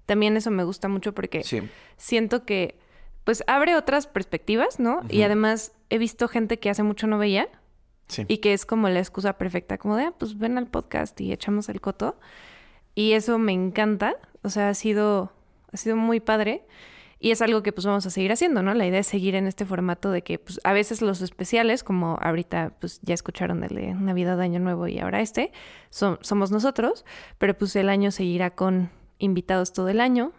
también 0.06 0.36
eso 0.36 0.50
me 0.50 0.64
gusta 0.64 0.88
mucho 0.88 1.14
porque 1.14 1.42
Sí, 1.44 1.62
siento 1.96 2.44
que 2.44 2.78
pues 3.24 3.42
abre 3.46 3.76
otras 3.76 4.06
perspectivas, 4.06 4.80
¿no? 4.80 5.00
Y 5.08 5.22
además 5.22 5.72
he 5.88 5.98
visto 5.98 6.26
gente 6.28 6.58
que 6.58 6.68
hace 6.70 6.82
mucho 6.82 7.06
no 7.06 7.16
veía 7.18 7.48
Sí. 8.08 8.24
y 8.28 8.38
que 8.38 8.52
es 8.52 8.66
como 8.66 8.88
la 8.88 8.98
excusa 8.98 9.34
perfecta, 9.38 9.78
como 9.78 9.96
de, 9.96 10.04
ah, 10.04 10.14
pues 10.18 10.36
ven 10.36 10.58
al 10.58 10.66
podcast 10.66 11.18
y 11.20 11.32
echamos 11.32 11.68
el 11.68 11.80
coto. 11.80 12.18
Y 12.94 13.12
eso 13.12 13.38
me 13.38 13.52
encanta, 13.52 14.16
o 14.42 14.48
sea, 14.50 14.68
ha 14.70 14.74
sido, 14.74 15.32
ha 15.72 15.76
sido 15.76 15.96
muy 15.96 16.18
padre. 16.20 16.66
Y 17.22 17.32
es 17.32 17.42
algo 17.42 17.62
que 17.62 17.70
pues 17.72 17.84
vamos 17.84 18.06
a 18.06 18.10
seguir 18.10 18.32
haciendo, 18.32 18.62
¿no? 18.62 18.72
La 18.72 18.86
idea 18.86 19.00
es 19.00 19.06
seguir 19.06 19.34
en 19.34 19.46
este 19.46 19.66
formato 19.66 20.10
de 20.10 20.22
que 20.22 20.38
pues 20.38 20.58
a 20.64 20.72
veces 20.72 21.02
los 21.02 21.20
especiales, 21.20 21.84
como 21.84 22.16
ahorita 22.20 22.72
pues 22.80 22.98
ya 23.02 23.12
escucharon 23.12 23.62
el 23.62 23.74
de 23.74 23.92
Navidad, 23.94 24.40
Año 24.40 24.58
Nuevo 24.58 24.88
y 24.88 24.98
ahora 25.00 25.20
este, 25.20 25.52
son, 25.90 26.18
somos 26.22 26.50
nosotros, 26.50 27.04
pero 27.36 27.56
pues 27.56 27.76
el 27.76 27.90
año 27.90 28.10
seguirá 28.10 28.50
con 28.50 28.88
invitados 29.18 29.74
todo 29.74 29.90
el 29.90 30.00
año. 30.00 30.32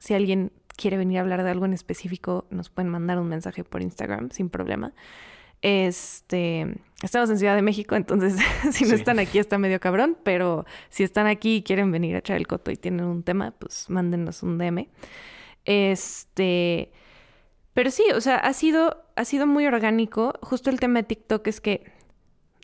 Si 0.00 0.12
alguien 0.12 0.50
quiere 0.76 0.96
venir 0.96 1.18
a 1.18 1.20
hablar 1.20 1.44
de 1.44 1.50
algo 1.50 1.66
en 1.66 1.72
específico, 1.72 2.46
nos 2.50 2.68
pueden 2.68 2.90
mandar 2.90 3.20
un 3.20 3.28
mensaje 3.28 3.62
por 3.62 3.80
Instagram 3.80 4.30
sin 4.32 4.50
problema. 4.50 4.92
Este, 5.62 6.66
estamos 7.02 7.30
en 7.30 7.38
Ciudad 7.38 7.54
de 7.54 7.62
México, 7.62 7.94
entonces 7.94 8.34
si 8.72 8.84
no 8.84 8.90
Sí. 8.90 8.94
están 8.96 9.18
aquí 9.18 9.38
está 9.38 9.56
medio 9.56 9.80
cabrón, 9.80 10.18
pero 10.24 10.66
si 10.90 11.04
están 11.04 11.26
aquí 11.26 11.56
y 11.56 11.62
quieren 11.62 11.90
venir 11.90 12.16
a 12.16 12.18
echar 12.18 12.36
el 12.36 12.46
coto 12.46 12.70
y 12.70 12.76
tienen 12.76 13.06
un 13.06 13.22
tema, 13.22 13.52
pues 13.52 13.88
mándenos 13.88 14.42
un 14.42 14.58
DM. 14.58 14.88
Este, 15.64 16.92
pero 17.72 17.90
sí, 17.90 18.04
o 18.14 18.20
sea, 18.20 18.36
ha 18.36 18.52
sido, 18.52 19.04
ha 19.16 19.24
sido 19.24 19.46
muy 19.46 19.66
orgánico. 19.66 20.34
Justo 20.42 20.70
el 20.70 20.80
tema 20.80 21.00
de 21.00 21.08
TikTok 21.08 21.46
es 21.48 21.60
que 21.60 21.92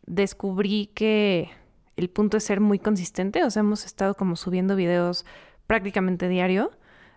descubrí 0.06 0.86
que 0.94 1.50
el 1.96 2.10
punto 2.10 2.36
es 2.36 2.44
ser 2.44 2.60
muy 2.60 2.78
consistente. 2.78 3.44
O 3.44 3.50
sea, 3.50 3.60
hemos 3.60 3.84
estado 3.84 4.14
como 4.14 4.36
subiendo 4.36 4.76
videos 4.76 5.24
prácticamente 5.66 6.28
diario. 6.28 6.70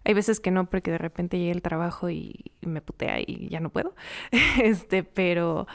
Hay 0.06 0.14
veces 0.14 0.40
que 0.40 0.52
no, 0.52 0.70
porque 0.70 0.92
de 0.92 0.98
repente 0.98 1.40
llega 1.40 1.54
el 1.54 1.62
trabajo 1.62 2.10
y, 2.10 2.52
me 2.62 2.82
putea 2.82 3.20
y 3.20 3.48
ya 3.50 3.60
no 3.60 3.70
puedo. 3.70 3.96
este, 4.62 5.04
pero, 5.04 5.68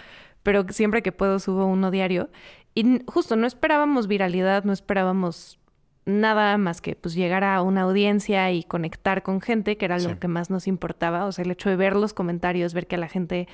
pero 0.43 0.67
siempre 0.69 1.03
que 1.03 1.13
puedo 1.13 1.39
subo 1.39 1.67
uno 1.67 1.91
diario. 1.91 2.31
Y 2.75 3.03
justo 3.07 3.37
no 3.37 3.47
esperábamos 3.47 4.07
viralidad, 4.07 4.65
no 4.65 4.73
esperábamos 4.73 5.58
nada 6.09 6.57
más 6.57 6.81
que 6.81 6.97
pues 6.97 7.15
llegar 7.15 7.45
a 7.45 7.61
una 7.61 7.83
audiencia 7.83 8.51
y 8.51 8.65
conectar 8.65 9.23
con 9.23 9.43
gente, 9.43 9.77
que 9.77 9.85
era 9.85 9.99
Sí. 10.01 10.09
lo 10.09 10.19
que 10.19 10.27
más 10.27 10.49
nos 10.49 10.67
importaba. 10.67 11.27
O 11.27 11.33
sea, 11.33 11.45
el 11.45 11.51
hecho 11.51 11.69
de 11.69 11.77
ver 11.77 11.95
los 11.97 12.15
comentarios, 12.15 12.73
ver 12.73 12.87
que 12.87 12.95
a 12.95 12.99
la 12.99 13.09
gente 13.09 13.47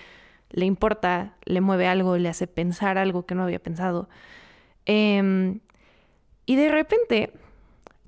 le 0.50 0.64
importa, 0.64 1.34
le 1.46 1.60
mueve 1.60 1.88
algo, 1.88 2.16
le 2.16 2.28
hace 2.28 2.46
pensar 2.46 2.96
algo 2.96 3.26
que 3.26 3.34
no 3.34 3.42
había 3.42 3.58
pensado. 3.58 4.08
Em, 4.86 5.58
y 6.46 6.54
de 6.54 6.68
repente 6.70 7.32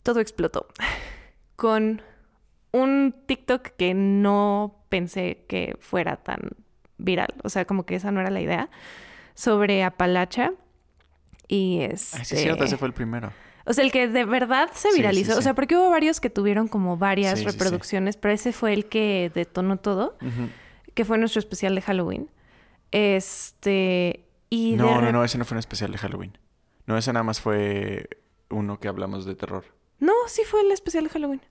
todo 0.04 0.20
explotó 0.20 0.68
con 1.56 2.02
un 2.70 3.14
TikTok 3.26 3.70
que 3.76 3.94
no 3.94 4.84
pensé 4.90 5.44
que 5.48 5.76
fuera 5.80 6.18
tan 6.18 6.38
viral. 6.98 7.34
O 7.42 7.48
sea, 7.48 7.64
como 7.64 7.84
que 7.84 7.96
esa 7.96 8.12
no 8.12 8.20
era 8.20 8.30
la 8.30 8.40
idea. 8.40 8.70
Sobre 9.34 9.82
Apalacha. 9.82 10.52
Y 11.48 11.80
este... 11.80 12.18
Ay, 12.18 12.24
sí, 12.24 12.34
es 12.36 12.42
cierto, 12.42 12.62
ese 12.64 12.76
fue 12.76 12.86
el 12.88 12.94
primero. 12.94 13.32
O 13.66 13.72
sea, 13.72 13.84
el 13.84 13.90
que 13.92 14.06
de 14.08 14.24
verdad 14.24 14.70
se 14.72 14.88
Sí, 14.88 14.94
sí, 14.94 15.00
viralizó. 15.00 15.36
O 15.38 15.42
sea, 15.42 15.54
porque 15.54 15.76
hubo 15.76 15.90
varios 15.90 16.20
que 16.20 16.30
tuvieron 16.30 16.68
como 16.68 16.96
varias 16.96 17.42
reproducciones, 17.44 18.16
pero 18.16 18.32
ese 18.32 18.52
fue 18.52 18.72
el 18.72 18.86
que 18.86 19.30
detonó 19.34 19.76
todo, 19.78 20.16
que 20.94 21.04
fue 21.04 21.18
nuestro 21.18 21.40
especial 21.40 21.74
de 21.74 21.82
Halloween. 21.82 22.30
Este. 22.92 24.24
Y 24.48 24.72
de 24.72 24.76
No, 24.76 25.00
no, 25.00 25.10
no, 25.12 25.24
ese 25.24 25.38
no 25.38 25.44
fue 25.44 25.56
un 25.56 25.58
especial 25.60 25.90
de 25.90 25.98
Halloween. 25.98 26.38
No, 26.86 26.96
ese 26.96 27.12
nada 27.12 27.24
más 27.24 27.40
fue 27.40 28.08
uno 28.48 28.78
que 28.78 28.86
hablamos 28.88 29.24
de 29.24 29.34
terror. 29.34 29.64
No, 29.98 30.12
sí 30.28 30.42
fue 30.48 30.60
el 30.60 30.70
especial 30.70 31.04
de 31.04 31.10
Halloween. 31.10 31.42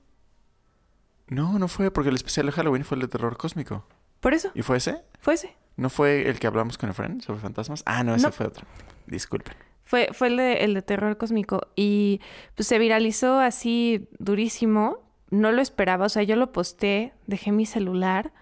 No, 1.27 1.59
no 1.59 1.67
fue, 1.67 1.91
porque 1.91 2.09
el 2.09 2.15
especial 2.15 2.45
de 2.45 2.51
Halloween 2.53 2.85
fue 2.85 2.95
el 2.95 3.01
de 3.01 3.07
terror 3.07 3.35
cósmico. 3.37 3.85
Por 4.21 4.33
eso, 4.33 4.51
¿Y 4.55 4.61
fue 4.61 4.77
ese? 4.77 5.01
fue 5.19 5.33
ese. 5.33 5.55
¿No 5.75 5.89
fue 5.89 6.29
el 6.29 6.39
que 6.39 6.47
hablamos 6.47 6.77
con 6.77 6.89
Efraín 6.89 7.21
sobre 7.21 7.41
fantasmas? 7.41 7.83
Ah, 7.85 8.03
no, 8.03 8.15
ese 8.15 8.27
No. 8.27 8.31
fue 8.31 8.45
otro. 8.45 8.65
Disculpen. 9.07 9.55
Fue, 9.85 10.09
fue 10.13 10.27
el, 10.27 10.37
de, 10.37 10.53
el 10.65 10.73
de 10.73 10.81
terror 10.81 11.15
cósmico. 11.17 11.67
Y 11.75 12.19
pues 12.55 12.67
se 12.67 12.79
viralizó 12.79 13.39
así 13.39 14.09
durísimo. 14.17 14.97
No 15.29 15.51
lo 15.51 15.61
esperaba. 15.61 16.07
O 16.07 16.09
sea, 16.09 16.23
yo 16.23 16.35
lo 16.35 16.51
posté, 16.51 17.13
dejé 17.27 17.51
mi 17.51 17.65
celular. 17.65 18.33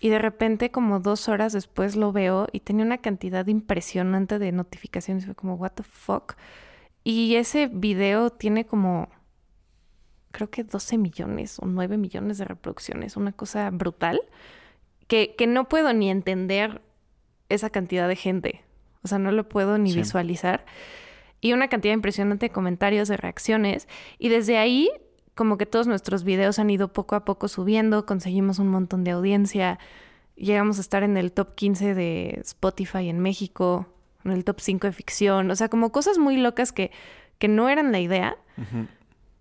Y 0.00 0.08
de 0.08 0.18
repente, 0.18 0.72
como 0.72 0.98
dos 0.98 1.28
horas 1.28 1.52
después, 1.52 1.94
lo 1.94 2.10
veo 2.10 2.48
y 2.50 2.60
tenía 2.60 2.84
una 2.84 2.98
cantidad 2.98 3.46
impresionante 3.46 4.40
de 4.40 4.50
notificaciones. 4.50 5.24
Fue 5.24 5.36
como, 5.36 5.54
¿What 5.54 5.72
the 5.76 5.84
fuck? 5.84 6.34
Y 7.04 7.36
ese 7.36 7.68
video 7.68 8.30
tiene 8.30 8.66
como, 8.66 9.08
creo 10.32 10.50
que 10.50 10.64
12 10.64 10.98
millones 10.98 11.58
o 11.60 11.66
9 11.66 11.96
millones 11.96 12.38
de 12.38 12.44
reproducciones. 12.44 13.16
Una 13.16 13.30
cosa 13.30 13.70
brutal. 13.70 14.20
Que, 15.06 15.36
que 15.36 15.46
no 15.46 15.68
puedo 15.68 15.92
ni 15.92 16.10
entender 16.10 16.82
esa 17.48 17.70
cantidad 17.70 18.08
de 18.08 18.16
gente. 18.16 18.64
O 19.04 19.08
sea, 19.08 19.18
no 19.18 19.32
lo 19.32 19.48
puedo 19.48 19.78
ni 19.78 19.92
Sí. 19.92 19.98
visualizar. 19.98 20.64
Y 21.40 21.52
una 21.52 21.68
cantidad 21.68 21.94
impresionante 21.94 22.46
de 22.46 22.50
comentarios, 22.50 23.08
de 23.08 23.16
reacciones. 23.16 23.88
Y 24.18 24.28
desde 24.28 24.58
ahí, 24.58 24.90
como 25.34 25.58
que 25.58 25.66
todos 25.66 25.86
nuestros 25.88 26.22
videos 26.24 26.58
han 26.58 26.70
ido 26.70 26.92
poco 26.92 27.16
a 27.16 27.24
poco 27.24 27.48
subiendo, 27.48 28.06
conseguimos 28.06 28.58
un 28.58 28.68
montón 28.68 29.02
de 29.02 29.10
audiencia. 29.10 29.78
Llegamos 30.36 30.78
a 30.78 30.80
estar 30.82 31.02
en 31.02 31.16
el 31.16 31.32
top 31.32 31.54
15 31.54 31.94
de 31.94 32.38
Spotify 32.44 33.08
en 33.08 33.18
México, 33.18 33.86
en 34.24 34.30
el 34.30 34.44
top 34.44 34.60
5 34.60 34.86
de 34.86 34.92
ficción. 34.92 35.50
O 35.50 35.56
sea, 35.56 35.68
como 35.68 35.90
cosas 35.90 36.18
muy 36.18 36.36
locas 36.36 36.70
que, 36.72 36.92
que 37.38 37.48
no 37.48 37.68
eran 37.68 37.90
la 37.90 37.98
idea, 37.98 38.36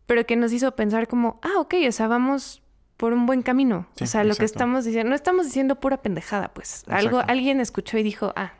pero 0.07 0.25
que 0.25 0.35
nos 0.35 0.51
hizo 0.53 0.75
pensar 0.75 1.07
como, 1.07 1.39
ah, 1.43 1.59
ok, 1.59 1.75
o 1.87 1.91
sea, 1.91 2.07
vamos 2.07 2.63
por 2.97 3.13
un 3.13 3.25
buen 3.27 3.41
camino. 3.43 3.87
Sí, 3.95 4.03
o 4.05 4.07
sea, 4.07 4.23
lo 4.23 4.35
que 4.35 4.45
estamos 4.45 4.85
diciendo, 4.85 5.09
no 5.09 5.15
estamos 5.15 5.45
diciendo 5.45 5.79
pura 5.79 6.01
pendejada, 6.01 6.51
pues. 6.53 6.83
Algo, 6.87 7.19
alguien 7.27 7.59
escuchó 7.59 7.97
y 7.99 8.03
dijo, 8.03 8.33
ah. 8.35 8.53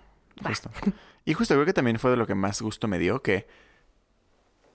Justo. 0.46 0.72
Y 1.26 1.34
justo 1.34 1.54
creo 1.54 1.66
que 1.66 1.74
también 1.74 2.00
fue 2.00 2.12
de 2.12 2.18
lo 2.18 2.26
que 2.26 2.36
más 2.36 2.62
gusto 2.62 2.88
me 2.88 2.98
dio, 3.00 3.22
que 3.22 3.48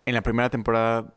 en 0.05 0.14
la 0.14 0.22
primera 0.22 0.48
temporada, 0.50 1.14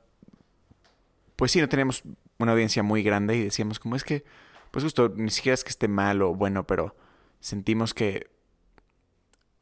pues 1.36 1.52
sí, 1.52 1.62
no 1.62 1.70
teníamos 1.70 2.04
una 2.40 2.54
audiencia 2.54 2.82
muy 2.82 3.04
grande 3.04 3.36
y 3.36 3.44
decíamos 3.44 3.80
como 3.80 3.96
es 3.96 4.04
que, 4.04 4.24
pues 4.72 4.84
justo, 4.84 5.10
ni 5.16 5.30
siquiera 5.30 5.54
es 5.54 5.64
que 5.64 5.70
esté 5.70 5.88
mal 5.88 6.22
o 6.22 6.34
bueno, 6.34 6.66
pero 6.66 6.96
sentimos 7.40 7.94
que 7.94 8.32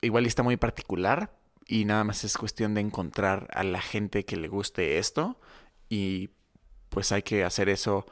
igual 0.01 0.25
está 0.25 0.43
muy 0.43 0.57
particular 0.57 1.37
y 1.67 1.85
nada 1.85 2.03
más 2.03 2.23
es 2.23 2.37
cuestión 2.37 2.73
de 2.73 2.81
encontrar 2.81 3.47
a 3.53 3.63
la 3.63 3.81
gente 3.81 4.25
que 4.25 4.37
le 4.37 4.47
guste 4.47 4.99
esto 4.99 5.39
y 5.89 6.29
pues 6.89 7.11
hay 7.11 7.23
que 7.23 7.43
hacer 7.43 7.67
eso. 7.67 8.05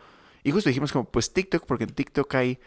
Y 0.44 0.52
justo 0.52 0.70
dijimos 0.70 0.92
como, 0.92 1.06
pues 1.06 1.34
TikTok, 1.34 1.66
porque 1.66 1.86
en 1.86 1.94
TikTok 1.94 2.36
hay 2.36 2.60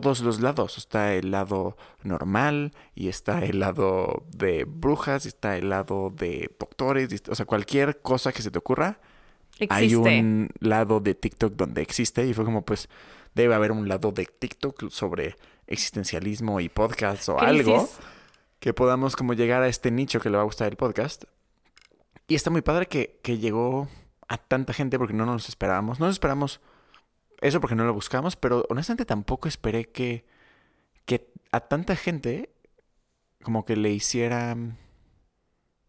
todos 0.00 0.20
los 0.20 0.40
lados. 0.40 0.78
Está 0.78 1.14
el 1.14 1.30
lado 1.30 1.76
normal 2.02 2.72
y 2.94 3.08
está 3.08 3.44
el 3.44 3.60
lado 3.60 4.24
de 4.34 4.64
brujas 4.64 5.24
y 5.24 5.28
está 5.28 5.56
el 5.56 5.70
lado 5.70 6.10
de 6.10 6.50
doctores. 6.58 7.12
y 7.12 7.30
o 7.30 7.34
sea, 7.34 7.46
cualquier 7.46 8.00
cosa 8.00 8.32
que 8.32 8.42
se 8.42 8.50
te 8.50 8.58
ocurra, 8.58 8.98
hay 9.68 9.94
un 9.94 10.48
lado 10.60 11.00
de 11.00 11.14
TikTok 11.14 11.54
donde 11.54 11.82
existe. 11.82 12.26
Y 12.26 12.34
fue 12.34 12.44
como, 12.44 12.64
pues, 12.64 12.88
debe 13.34 13.54
haber 13.54 13.72
un 13.72 13.88
lado 13.88 14.12
de 14.12 14.26
TikTok 14.26 14.90
sobre 14.90 15.36
existencialismo 15.66 16.60
y 16.60 16.68
podcast 16.68 17.28
o 17.28 17.38
algo 17.38 17.88
que 18.58 18.72
podamos 18.72 19.16
como 19.16 19.34
llegar 19.34 19.62
a 19.62 19.68
este 19.68 19.90
nicho 19.90 20.20
que 20.20 20.30
le 20.30 20.36
va 20.36 20.42
a 20.42 20.46
gustar 20.46 20.68
el 20.68 20.76
podcast. 20.76 21.24
Y 22.28 22.34
está 22.34 22.50
muy 22.50 22.62
padre 22.62 22.86
que, 22.86 23.18
que 23.22 23.38
llegó 23.38 23.88
a 24.28 24.38
tanta 24.38 24.72
gente 24.72 24.98
porque 24.98 25.14
no 25.14 25.26
nos 25.26 25.48
esperábamos. 25.48 26.00
No 26.00 26.06
nos 26.06 26.14
esperamos 26.14 26.60
eso 27.42 27.60
porque 27.60 27.74
no 27.74 27.84
lo 27.84 27.92
buscamos, 27.92 28.36
pero 28.36 28.64
honestamente 28.70 29.04
tampoco 29.04 29.48
esperé 29.48 29.86
que, 29.86 30.24
que 31.04 31.30
a 31.50 31.60
tanta 31.60 31.96
gente 31.96 32.50
como 33.42 33.64
que 33.64 33.76
le 33.76 33.90
hiciera... 33.90 34.56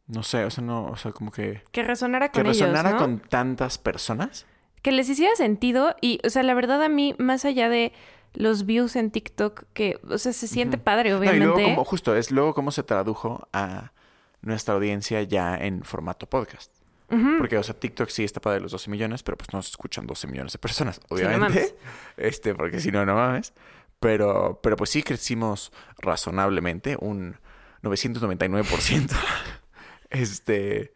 No 0.06 0.22
sé, 0.24 0.44
o 0.44 0.50
sea, 0.50 0.64
no, 0.64 0.88
o 0.88 0.98
sea, 0.98 1.14
como 1.14 1.32
que... 1.32 1.64
Que 1.72 1.82
resonara 1.82 2.30
Que 2.30 2.40
con 2.42 2.48
ellos, 2.48 2.60
resonara 2.60 2.92
¿no? 2.92 2.98
con 2.98 3.20
tantas 3.20 3.78
personas. 3.78 4.46
Que 4.82 4.92
les 4.92 5.08
hiciera 5.08 5.34
sentido 5.36 5.96
y, 6.02 6.20
o 6.26 6.30
sea, 6.30 6.44
la 6.44 6.54
verdad 6.54 6.84
a 6.84 6.90
mí, 6.90 7.16
más 7.18 7.46
allá 7.46 7.70
de 7.70 7.94
los 8.34 8.66
views 8.66 8.96
en 8.98 9.12
TikTok, 9.12 9.64
que, 9.74 10.00
o 10.10 10.18
sea, 10.18 10.34
se 10.34 10.48
siente 10.48 10.78
padre, 10.78 11.12
No, 11.12 11.16
y 11.16 11.20
obviamente. 11.20 11.46
luego 11.46 11.64
como, 11.64 11.86
justo, 11.86 12.16
es 12.16 12.32
luego 12.32 12.54
cómo 12.54 12.72
se 12.72 12.84
tradujo 12.84 13.48
a 13.54 13.94
nuestra 14.42 14.74
audiencia 14.74 15.22
ya 15.24 15.56
en 15.56 15.84
formato 15.84 16.28
podcast. 16.28 16.74
Porque, 17.08 17.58
o 17.58 17.64
sea, 17.64 17.80
TikTok 17.80 18.10
sí 18.10 18.24
está 18.24 18.42
para 18.42 18.56
de 18.56 18.62
los 18.62 18.72
12 18.72 18.90
millones, 18.90 19.22
pero 19.22 19.38
pues 19.38 19.54
no 19.54 19.62
se 19.62 19.70
escuchan 19.70 20.08
12 20.08 20.28
millones 20.28 20.54
de 20.54 20.60
personas, 20.60 21.00
obviamente. 21.10 21.76
este, 22.18 22.56
porque 22.56 22.80
si 22.80 22.92
no, 22.92 23.06
no 23.06 23.16
mames. 23.16 23.54
Pero, 24.00 24.60
pero 24.64 24.76
pues 24.76 24.90
sí 24.90 25.04
crecimos 25.04 25.72
razonablemente, 26.00 26.98
un 27.00 27.38
999%. 27.84 29.16
este, 30.10 30.94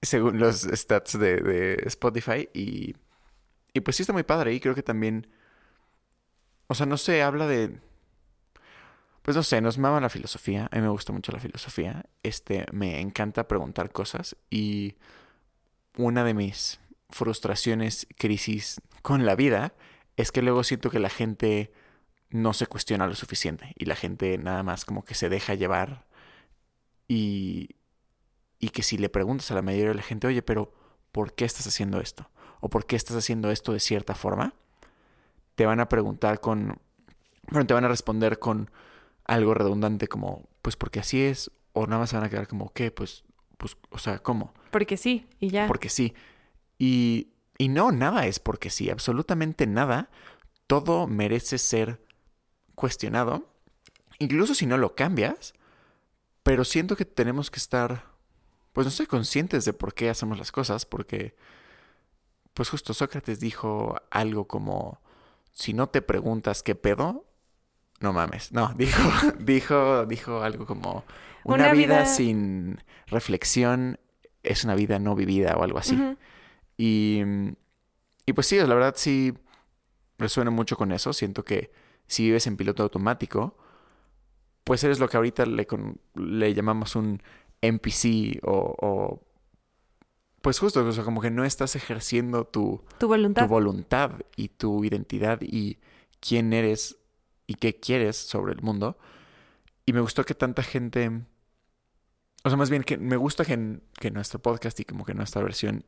según 0.00 0.38
los 0.38 0.62
stats 0.62 1.18
de, 1.18 1.36
de 1.36 1.82
Spotify. 1.86 2.48
Y, 2.54 2.96
y 3.72 3.80
pues 3.80 3.96
sí 3.96 4.02
está 4.02 4.12
muy 4.12 4.22
padre. 4.22 4.54
Y 4.54 4.60
creo 4.60 4.74
que 4.74 4.82
también, 4.82 5.28
o 6.66 6.74
sea, 6.74 6.86
no 6.86 6.96
sé, 6.96 7.22
habla 7.22 7.46
de... 7.46 7.78
Pues 9.26 9.36
no 9.36 9.42
sé, 9.42 9.60
nos 9.60 9.76
mama 9.76 9.98
la 9.98 10.08
filosofía. 10.08 10.68
A 10.70 10.76
mí 10.76 10.82
me 10.82 10.88
gusta 10.88 11.12
mucho 11.12 11.32
la 11.32 11.40
filosofía. 11.40 12.04
Este, 12.22 12.64
me 12.70 13.00
encanta 13.00 13.48
preguntar 13.48 13.90
cosas. 13.90 14.36
Y 14.50 14.94
una 15.96 16.22
de 16.22 16.32
mis 16.32 16.78
frustraciones, 17.10 18.06
crisis 18.18 18.80
con 19.02 19.26
la 19.26 19.34
vida, 19.34 19.74
es 20.16 20.30
que 20.30 20.42
luego 20.42 20.62
siento 20.62 20.90
que 20.90 21.00
la 21.00 21.08
gente 21.08 21.72
no 22.30 22.52
se 22.52 22.68
cuestiona 22.68 23.08
lo 23.08 23.16
suficiente. 23.16 23.72
Y 23.74 23.86
la 23.86 23.96
gente 23.96 24.38
nada 24.38 24.62
más 24.62 24.84
como 24.84 25.02
que 25.04 25.16
se 25.16 25.28
deja 25.28 25.54
llevar 25.54 26.06
y, 27.08 27.70
y 28.60 28.68
que 28.68 28.84
si 28.84 28.96
le 28.96 29.08
preguntas 29.08 29.50
a 29.50 29.54
la 29.54 29.62
mayoría 29.62 29.88
de 29.88 29.96
la 29.96 30.02
gente, 30.02 30.28
oye, 30.28 30.42
pero 30.42 30.72
¿por 31.10 31.34
qué 31.34 31.46
estás 31.46 31.66
haciendo 31.66 32.00
esto? 32.00 32.30
¿O 32.60 32.70
por 32.70 32.86
qué 32.86 32.94
estás 32.94 33.16
haciendo 33.16 33.50
esto 33.50 33.72
de 33.72 33.80
cierta 33.80 34.14
forma? 34.14 34.54
Te 35.56 35.66
van 35.66 35.80
a 35.80 35.88
preguntar 35.88 36.38
con, 36.38 36.78
bueno, 37.50 37.66
te 37.66 37.74
van 37.74 37.84
a 37.86 37.88
responder 37.88 38.38
con 38.38 38.70
algo 39.26 39.54
redundante 39.54 40.08
como, 40.08 40.48
pues 40.62 40.76
porque 40.76 41.00
así 41.00 41.22
es, 41.22 41.50
o 41.72 41.86
nada 41.86 42.00
más 42.00 42.10
se 42.10 42.16
van 42.16 42.24
a 42.24 42.30
quedar 42.30 42.48
como, 42.48 42.72
¿qué? 42.72 42.90
Pues, 42.90 43.24
pues, 43.58 43.76
o 43.90 43.98
sea, 43.98 44.18
¿cómo? 44.20 44.54
Porque 44.70 44.96
sí, 44.96 45.26
y 45.40 45.50
ya. 45.50 45.66
Porque 45.66 45.88
sí. 45.88 46.14
Y, 46.78 47.28
y 47.58 47.68
no, 47.68 47.92
nada 47.92 48.26
es 48.26 48.38
porque 48.38 48.70
sí, 48.70 48.90
absolutamente 48.90 49.66
nada. 49.66 50.10
Todo 50.66 51.06
merece 51.06 51.58
ser 51.58 52.04
cuestionado, 52.74 53.48
incluso 54.18 54.54
si 54.54 54.66
no 54.66 54.76
lo 54.76 54.94
cambias, 54.94 55.54
pero 56.42 56.64
siento 56.64 56.96
que 56.96 57.04
tenemos 57.04 57.50
que 57.50 57.58
estar, 57.58 58.04
pues 58.72 58.86
no 58.86 58.90
sé, 58.90 59.06
conscientes 59.06 59.64
de 59.64 59.72
por 59.72 59.94
qué 59.94 60.10
hacemos 60.10 60.38
las 60.38 60.52
cosas, 60.52 60.86
porque, 60.86 61.34
pues 62.54 62.68
justo 62.68 62.94
Sócrates 62.94 63.40
dijo 63.40 63.96
algo 64.10 64.46
como, 64.46 65.00
si 65.52 65.72
no 65.72 65.88
te 65.88 66.02
preguntas 66.02 66.62
qué 66.62 66.74
pedo, 66.74 67.24
no 68.00 68.12
mames. 68.12 68.52
No, 68.52 68.72
dijo, 68.76 69.32
dijo, 69.38 70.06
dijo 70.06 70.42
algo 70.42 70.66
como 70.66 71.04
una, 71.44 71.64
Una 71.64 71.72
vida, 71.72 71.96
vida- 72.02 72.06
sin 72.06 72.80
reflexión 73.06 73.98
es 74.42 74.64
una 74.64 74.74
vida 74.74 74.98
no 74.98 75.14
vivida 75.14 75.56
o 75.56 75.62
algo 75.64 75.78
así. 75.78 75.98
Y, 76.76 77.22
y 78.26 78.32
pues 78.32 78.46
sí, 78.46 78.56
la 78.58 78.74
verdad 78.74 78.94
sí 78.96 79.32
resuena 80.18 80.50
mucho 80.50 80.76
con 80.76 80.92
eso. 80.92 81.12
Siento 81.12 81.44
que 81.44 81.70
si 82.06 82.24
vives 82.24 82.46
en 82.46 82.56
piloto 82.56 82.82
automático, 82.82 83.56
pues 84.64 84.82
eres 84.84 84.98
lo 84.98 85.08
que 85.08 85.16
ahorita 85.16 85.46
le, 85.46 85.66
con- 85.66 86.00
le 86.14 86.52
llamamos 86.54 86.96
un 86.96 87.22
NPC 87.60 88.40
o, 88.44 88.74
o, 88.80 89.22
pues 90.42 90.58
justo, 90.58 90.84
o 90.86 90.92
sea, 90.92 91.02
como 91.04 91.20
que 91.20 91.30
no 91.30 91.44
estás 91.44 91.74
ejerciendo 91.76 92.44
tu, 92.46 92.84
Tu 92.98 93.08
voluntad. 93.08 93.42
tu 93.42 93.48
voluntad 93.48 94.10
y 94.36 94.48
tu 94.48 94.84
identidad 94.84 95.40
y 95.42 95.78
quién 96.20 96.52
eres 96.52 96.98
y 97.46 97.54
qué 97.54 97.78
quieres 97.78 98.16
sobre 98.16 98.52
el 98.52 98.62
mundo. 98.62 98.98
Y 99.84 99.92
me 99.92 100.00
gustó 100.00 100.24
que 100.24 100.34
tanta 100.34 100.62
gente, 100.62 101.10
o 102.44 102.48
sea, 102.50 102.56
más 102.56 102.70
bien 102.70 102.82
que 102.82 102.98
me 102.98 103.16
gusta 103.16 103.44
que, 103.44 104.10
nuestro 104.10 104.40
podcast 104.40 104.78
y 104.80 104.84
como 104.84 105.04
que 105.04 105.14
nuestra 105.14 105.42
versión, 105.42 105.84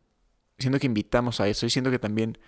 siento 0.58 0.78
que 0.78 0.86
invitamos 0.86 1.40
a 1.40 1.48
eso 1.48 1.66
y 1.66 1.70
siento 1.70 1.90
que 1.90 1.98
también, 1.98 2.38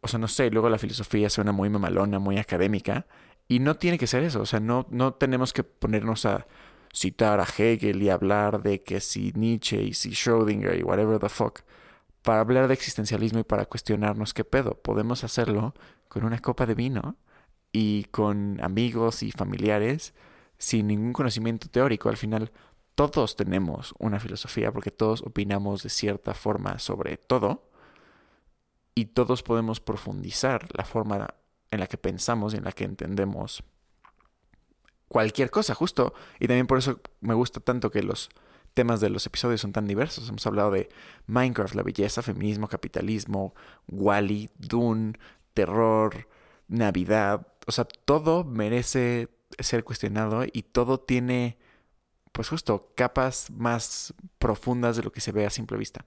o 0.00 0.08
sea, 0.08 0.18
no 0.18 0.28
sé, 0.28 0.50
luego 0.50 0.68
la 0.68 0.78
filosofía 0.78 1.30
suena 1.30 1.52
muy 1.52 1.70
mamalona, 1.70 2.18
muy 2.18 2.38
académica 2.38 3.06
y 3.48 3.58
no 3.60 3.76
tiene 3.76 3.98
que 3.98 4.06
ser 4.06 4.22
eso, 4.22 4.42
o 4.42 4.46
sea, 4.46 4.60
no, 4.60 4.86
no 4.90 5.14
tenemos 5.14 5.52
que 5.52 5.64
ponernos 5.64 6.26
a 6.26 6.46
citar 6.92 7.40
a 7.40 7.44
Hegel 7.44 8.02
y 8.02 8.10
hablar 8.10 8.62
de 8.62 8.82
que 8.82 9.00
si 9.00 9.32
Nietzsche 9.34 9.82
y 9.82 9.94
si 9.94 10.10
Schrödinger 10.10 10.78
y 10.78 10.82
whatever 10.82 11.18
the 11.18 11.28
fuck 11.28 11.60
para 12.22 12.40
hablar 12.40 12.68
de 12.68 12.74
existencialismo 12.74 13.38
y 13.40 13.44
para 13.44 13.64
cuestionarnos 13.66 14.34
qué 14.34 14.44
pedo. 14.44 14.74
Podemos 14.74 15.24
hacerlo 15.24 15.74
con 16.08 16.24
una 16.24 16.38
copa 16.40 16.66
de 16.66 16.74
vino 16.74 17.16
y 17.72 18.04
con 18.04 18.58
amigos 18.62 19.22
y 19.22 19.32
familiares 19.32 20.14
sin 20.58 20.88
ningún 20.88 21.12
conocimiento 21.12 21.68
teórico. 21.68 22.08
Al 22.08 22.16
final, 22.16 22.52
todos 22.94 23.36
tenemos 23.36 23.94
una 23.98 24.20
filosofía 24.20 24.72
porque 24.72 24.90
todos 24.90 25.22
opinamos 25.22 25.82
de 25.82 25.90
cierta 25.90 26.34
forma 26.34 26.78
sobre 26.78 27.16
todo 27.16 27.70
y 28.94 29.06
todos 29.06 29.42
podemos 29.42 29.80
profundizar 29.80 30.68
la 30.76 30.84
forma 30.84 31.34
en 31.70 31.80
la 31.80 31.86
que 31.86 31.96
pensamos 31.96 32.52
y 32.52 32.58
en 32.58 32.64
la 32.64 32.72
que 32.72 32.84
entendemos 32.84 33.62
cualquier 35.08 35.50
cosa, 35.50 35.74
justo. 35.74 36.14
Y 36.38 36.46
también 36.46 36.66
por 36.66 36.78
eso 36.78 37.00
me 37.20 37.34
gusta 37.34 37.60
tanto 37.60 37.90
que 37.90 38.02
los 38.02 38.28
temas 38.74 39.00
de 39.00 39.10
los 39.10 39.26
episodios 39.26 39.60
son 39.60 39.72
tan 39.72 39.86
diversos. 39.86 40.28
Hemos 40.28 40.46
hablado 40.46 40.70
de 40.70 40.88
Minecraft, 41.26 41.74
la 41.74 41.82
belleza, 41.82 42.22
feminismo, 42.22 42.68
capitalismo, 42.68 43.54
Wally, 43.88 44.50
Dune, 44.58 45.14
terror, 45.54 46.28
Navidad. 46.68 47.46
O 47.70 47.72
sea, 47.72 47.84
todo 47.84 48.42
merece 48.42 49.28
ser 49.60 49.84
cuestionado 49.84 50.42
y 50.52 50.62
todo 50.62 50.98
tiene, 50.98 51.56
pues 52.32 52.48
justo, 52.48 52.90
capas 52.96 53.48
más 53.48 54.12
profundas 54.40 54.96
de 54.96 55.04
lo 55.04 55.12
que 55.12 55.20
se 55.20 55.30
ve 55.30 55.46
a 55.46 55.50
simple 55.50 55.78
vista. 55.78 56.04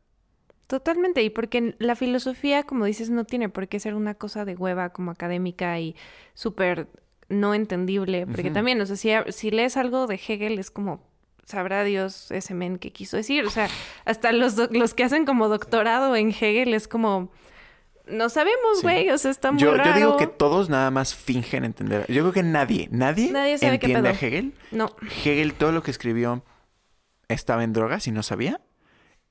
Totalmente, 0.67 1.23
y 1.23 1.29
porque 1.29 1.77
la 1.79 1.95
filosofía, 1.95 2.63
como 2.63 2.83
dices, 2.83 3.09
no 3.09 3.23
tiene 3.23 3.47
por 3.47 3.69
qué 3.69 3.79
ser 3.79 3.95
una 3.95 4.13
cosa 4.13 4.43
de 4.43 4.57
hueva 4.57 4.89
como 4.89 5.09
académica 5.09 5.79
y 5.79 5.95
súper 6.33 6.89
no 7.29 7.53
entendible, 7.53 8.27
porque 8.27 8.51
también, 8.51 8.81
o 8.81 8.85
sea, 8.85 8.97
si, 8.97 9.11
si 9.31 9.49
lees 9.49 9.77
algo 9.77 10.05
de 10.05 10.15
Hegel 10.15 10.59
es 10.59 10.69
como, 10.69 11.01
sabrá 11.45 11.85
Dios 11.85 12.29
ese 12.29 12.53
men 12.53 12.77
que 12.77 12.91
quiso 12.91 13.15
decir, 13.15 13.45
o 13.45 13.49
sea, 13.49 13.69
hasta 14.03 14.33
los, 14.33 14.57
los 14.71 14.93
que 14.93 15.05
hacen 15.05 15.25
como 15.25 15.47
doctorado 15.47 16.13
en 16.17 16.31
Hegel 16.31 16.73
es 16.73 16.89
como, 16.89 17.31
no 18.07 18.29
sabemos, 18.29 18.77
Sí. 18.77 18.81
güey, 18.83 19.09
o 19.11 19.17
sea, 19.17 19.31
está 19.31 19.51
muy 19.51 19.61
Yo, 19.61 19.73
raro. 19.75 19.91
yo 19.91 19.95
digo 19.95 20.17
que 20.17 20.27
todos 20.27 20.69
nada 20.69 20.91
más 20.91 21.15
fingen 21.15 21.63
entender. 21.65 22.05
Yo 22.11 22.21
creo 22.23 22.33
que 22.33 22.43
nadie, 22.43 22.87
nadie, 22.91 23.31
Nadie 23.31 23.57
sabe 23.57 23.79
qué 23.79 23.87
entiende 23.87 24.09
a. 24.09 24.11
Hegel. 24.13 24.53
No, 24.71 24.95
Hegel 25.23 25.53
todo 25.53 25.71
lo 25.71 25.83
que 25.83 25.91
escribió 25.91 26.43
estaba 27.27 27.63
en 27.63 27.73
drogas 27.73 28.07
y 28.07 28.11
no 28.11 28.23
sabía. 28.23 28.61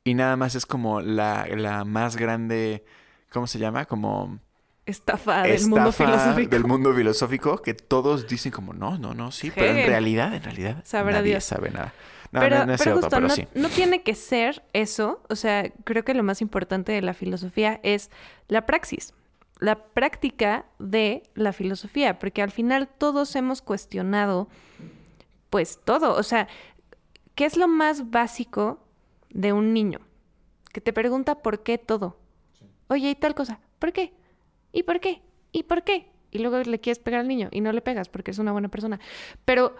Y 0.04 0.14
nada 0.14 0.36
más 0.36 0.54
es 0.54 0.66
como 0.66 1.00
la, 1.00 1.46
la 1.54 1.84
más 1.84 2.16
grande, 2.16 2.84
¿cómo 3.30 3.46
se 3.46 3.58
llama? 3.58 3.84
Como 3.84 4.38
estafa 4.84 5.42
del 5.44 5.68
mundo 5.68 5.92
filosófico. 5.92 6.50
del 6.50 6.64
mundo 6.64 6.92
filosófico 6.92 7.62
que 7.62 7.72
todos 7.74 8.26
dicen 8.26 8.50
como 8.50 8.72
no, 8.72 8.98
no, 8.98 9.14
no, 9.14 9.30
sí, 9.30 9.52
pero 9.54 9.68
en 9.78 9.86
realidad, 9.86 10.34
en 10.34 10.42
realidad 10.42 10.82
Sabrá 10.84 11.12
nadie 11.18 11.30
Dios. 11.30 11.44
sabe 11.44 11.70
nada. 11.70 11.92
No, 12.32 12.40
pero, 12.40 12.58
no, 12.60 12.66
no 12.66 12.72
es 12.72 12.78
pero 12.78 12.98
cierto, 12.98 13.00
justo, 13.02 13.16
pero 13.16 13.28
no, 13.28 13.34
sí. 13.34 13.46
no 13.54 13.68
tiene 13.68 14.02
que 14.02 14.14
ser 14.14 14.62
eso. 14.72 15.22
O 15.28 15.36
sea, 15.36 15.70
creo 15.84 16.02
que 16.04 16.14
lo 16.14 16.22
más 16.22 16.40
importante 16.40 16.90
de 16.90 17.02
la 17.02 17.12
filosofía 17.12 17.78
es 17.82 18.10
la 18.48 18.64
praxis, 18.64 19.12
la 19.60 19.84
práctica 19.84 20.64
de 20.78 21.22
la 21.34 21.52
filosofía, 21.52 22.18
porque 22.18 22.42
al 22.42 22.50
final 22.50 22.88
todos 22.88 23.36
hemos 23.36 23.60
cuestionado, 23.60 24.48
pues 25.50 25.78
todo. 25.84 26.14
O 26.16 26.22
sea, 26.22 26.48
¿qué 27.34 27.44
es 27.44 27.56
lo 27.56 27.68
más 27.68 28.10
básico 28.10 28.80
de 29.30 29.52
un 29.52 29.74
niño? 29.74 30.00
Que 30.72 30.80
te 30.80 30.92
pregunta 30.94 31.42
por 31.42 31.62
qué 31.62 31.76
todo. 31.76 32.16
Oye, 32.88 33.10
y 33.10 33.14
tal 33.14 33.34
cosa, 33.34 33.60
¿por 33.78 33.92
qué? 33.92 34.14
¿Y 34.72 34.84
por 34.84 35.00
qué? 35.00 35.20
¿Y 35.52 35.64
por 35.64 35.84
qué? 35.84 36.08
Y 36.30 36.38
luego 36.38 36.58
le 36.58 36.80
quieres 36.80 36.98
pegar 36.98 37.20
al 37.20 37.28
niño 37.28 37.48
y 37.52 37.60
no 37.60 37.72
le 37.72 37.82
pegas 37.82 38.08
porque 38.08 38.30
es 38.30 38.38
una 38.38 38.52
buena 38.52 38.68
persona. 38.68 38.98
Pero 39.44 39.76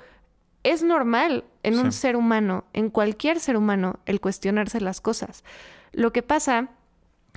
es 0.65 0.83
normal 0.83 1.45
en 1.63 1.79
un 1.79 1.93
ser 1.93 2.17
humano, 2.17 2.65
en 2.73 2.91
cualquier 2.91 3.41
ser 3.41 3.57
humano, 3.57 3.99
el 4.07 4.21
cuestionarse 4.21 4.81
las 4.81 5.01
cosas. 5.01 5.45
Lo 5.93 6.13
que 6.13 6.23
pasa 6.23 6.71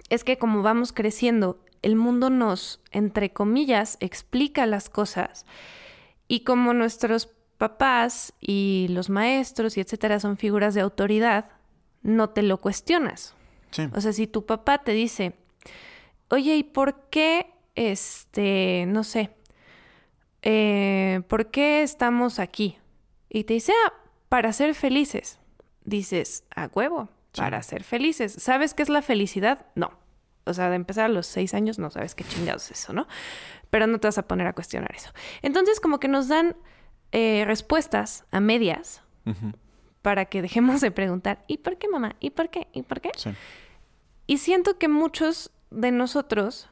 es 0.09 0.23
que 0.23 0.38
como 0.38 0.61
vamos 0.61 0.93
creciendo, 0.93 1.59
el 1.81 1.95
mundo 1.95 2.29
nos, 2.29 2.81
entre 2.91 3.31
comillas, 3.31 3.97
explica 3.99 4.65
las 4.65 4.89
cosas. 4.89 5.45
Y 6.27 6.41
como 6.41 6.73
nuestros 6.73 7.29
papás 7.57 8.33
y 8.41 8.88
los 8.89 9.09
maestros 9.09 9.77
y 9.77 9.81
etcétera 9.81 10.19
son 10.19 10.38
figuras 10.38 10.73
de 10.73 10.81
autoridad, 10.81 11.51
no 12.01 12.29
te 12.29 12.41
lo 12.41 12.59
cuestionas. 12.59 13.35
Sí. 13.71 13.88
O 13.93 14.01
sea, 14.01 14.13
si 14.13 14.27
tu 14.27 14.45
papá 14.45 14.79
te 14.79 14.91
dice, 14.91 15.33
oye, 16.29 16.55
¿y 16.55 16.63
por 16.63 17.09
qué, 17.09 17.51
este, 17.75 18.85
no 18.88 19.03
sé, 19.03 19.31
eh, 20.41 21.21
¿por 21.27 21.49
qué 21.51 21.81
estamos 21.81 22.39
aquí? 22.39 22.77
Y 23.36 23.43
te 23.43 23.54
dice, 23.56 23.74
ah, 23.86 23.93
para 24.30 24.54
ser 24.54 24.74
felices. 24.76 25.39
Dices, 25.84 26.45
a 26.56 26.69
huevo, 26.74 27.10
Sí. 27.34 27.41
para 27.41 27.62
ser 27.63 27.84
felices. 27.84 28.32
¿Sabes 28.32 28.74
qué 28.74 28.82
es 28.82 28.88
la 28.88 29.02
felicidad? 29.02 29.65
No. 29.76 29.91
O 30.45 30.54
sea, 30.54 30.69
de 30.69 30.78
empezar 30.78 31.06
a 31.06 31.10
los 31.10 31.28
seis 31.28 31.54
años 31.54 31.78
no 31.78 31.89
sabes 31.89 32.15
qué 32.15 32.24
chingados 32.24 32.71
es 32.71 32.80
eso, 32.84 32.93
¿no? 32.93 33.08
Pero 33.69 33.88
no 33.88 34.00
te 34.00 34.08
vas 34.08 34.17
a 34.17 34.26
poner 34.26 34.48
a 34.48 34.54
cuestionar 34.54 34.95
eso. 34.95 35.12
Entonces, 35.41 35.82
como 35.82 36.00
que 36.00 36.08
nos 36.08 36.30
dan 36.30 36.56
eh, 37.12 37.43
respuestas 37.45 38.24
a 38.32 38.39
medias 38.39 39.02
para 40.02 40.26
que 40.26 40.41
dejemos 40.41 40.80
de 40.80 40.91
preguntar, 40.91 41.43
¿y 41.48 41.58
por 41.58 41.78
qué, 41.78 41.89
mamá? 41.89 42.15
¿Y 42.21 42.30
por 42.30 42.50
qué? 42.50 42.67
¿Y 42.71 42.84
por 42.84 43.02
qué? 43.02 43.12
Sí. 43.17 43.32
Y 44.28 44.38
siento 44.38 44.78
que 44.78 44.88
muchos 44.88 45.52
de 45.71 45.91
nosotros 45.91 46.69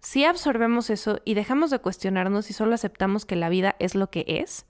sí 0.00 0.24
absorbemos 0.26 0.90
eso 0.90 1.20
y 1.24 1.32
dejamos 1.32 1.70
de 1.70 1.78
cuestionarnos 1.78 2.50
y 2.50 2.52
solo 2.52 2.74
aceptamos 2.74 3.24
que 3.24 3.36
la 3.36 3.48
vida 3.48 3.76
es 3.78 3.94
lo 3.94 4.10
que 4.10 4.26
es. 4.28 4.66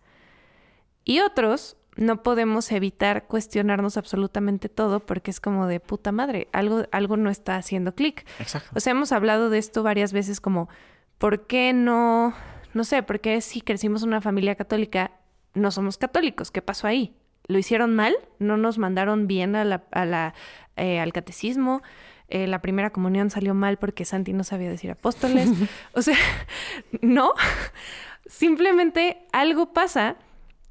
Y 1.06 1.20
otros 1.20 1.76
no 1.96 2.22
podemos 2.22 2.70
evitar 2.72 3.26
cuestionarnos 3.26 3.96
absolutamente 3.96 4.68
todo 4.68 5.00
porque 5.00 5.30
es 5.30 5.40
como 5.40 5.66
de 5.66 5.80
puta 5.80 6.12
madre, 6.12 6.48
algo, 6.52 6.82
algo 6.90 7.16
no 7.16 7.30
está 7.30 7.56
haciendo 7.56 7.94
clic. 7.94 8.26
Exacto. 8.40 8.70
O 8.74 8.80
sea, 8.80 8.90
hemos 8.90 9.12
hablado 9.12 9.48
de 9.48 9.58
esto 9.58 9.82
varias 9.84 10.12
veces 10.12 10.40
como, 10.40 10.68
¿por 11.16 11.46
qué 11.46 11.72
no, 11.72 12.34
no 12.74 12.84
sé, 12.84 13.02
por 13.04 13.20
qué 13.20 13.40
si 13.40 13.60
crecimos 13.60 14.02
en 14.02 14.08
una 14.08 14.20
familia 14.20 14.56
católica 14.56 15.12
no 15.54 15.70
somos 15.70 15.96
católicos? 15.96 16.50
¿Qué 16.50 16.60
pasó 16.60 16.88
ahí? 16.88 17.16
¿Lo 17.46 17.56
hicieron 17.56 17.94
mal? 17.94 18.14
¿No 18.40 18.56
nos 18.56 18.76
mandaron 18.76 19.28
bien 19.28 19.54
a 19.54 19.64
la, 19.64 19.84
a 19.92 20.04
la, 20.04 20.34
eh, 20.74 20.98
al 20.98 21.12
catecismo? 21.12 21.82
Eh, 22.28 22.48
la 22.48 22.60
primera 22.60 22.90
comunión 22.90 23.30
salió 23.30 23.54
mal 23.54 23.78
porque 23.78 24.04
Santi 24.04 24.32
no 24.32 24.42
sabía 24.42 24.68
decir 24.68 24.90
apóstoles. 24.90 25.48
o 25.94 26.02
sea, 26.02 26.16
no. 27.00 27.32
Simplemente 28.26 29.24
algo 29.32 29.72
pasa 29.72 30.16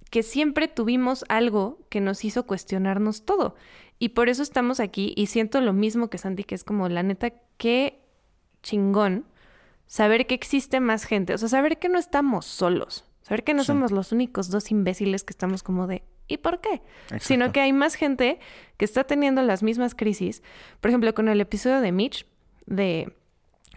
que 0.09 0.23
siempre 0.23 0.67
tuvimos 0.67 1.25
algo 1.29 1.79
que 1.89 2.01
nos 2.01 2.23
hizo 2.25 2.45
cuestionarnos 2.45 3.25
todo. 3.25 3.55
Y 3.99 4.09
por 4.09 4.29
eso 4.29 4.43
estamos 4.43 4.79
aquí 4.79 5.13
y 5.15 5.27
siento 5.27 5.61
lo 5.61 5.73
mismo 5.73 6.09
que 6.09 6.17
Sandy, 6.17 6.43
que 6.43 6.55
es 6.55 6.63
como 6.63 6.89
la 6.89 7.03
neta, 7.03 7.31
qué 7.57 8.01
chingón 8.63 9.25
saber 9.87 10.27
que 10.27 10.35
existe 10.35 10.79
más 10.79 11.05
gente, 11.05 11.33
o 11.33 11.37
sea, 11.37 11.47
saber 11.49 11.77
que 11.77 11.89
no 11.89 11.99
estamos 11.99 12.45
solos, 12.45 13.05
saber 13.21 13.43
que 13.43 13.53
no 13.53 13.61
Sí. 13.63 13.67
somos 13.67 13.91
los 13.91 14.11
únicos 14.11 14.49
dos 14.49 14.71
imbéciles 14.71 15.23
que 15.23 15.31
estamos 15.31 15.61
como 15.63 15.85
de, 15.87 16.03
¿y 16.27 16.37
por 16.37 16.59
qué? 16.59 16.81
Sino 17.19 17.51
que 17.51 17.61
hay 17.61 17.71
más 17.71 17.95
gente 17.95 18.39
que 18.77 18.85
está 18.85 19.03
teniendo 19.03 19.43
las 19.43 19.61
mismas 19.63 19.93
crisis. 19.95 20.41
Por 20.81 20.89
ejemplo, 20.89 21.13
con 21.13 21.29
el 21.29 21.39
episodio 21.39 21.81
de 21.81 21.91
Mitch, 21.91 22.25
de 22.65 23.13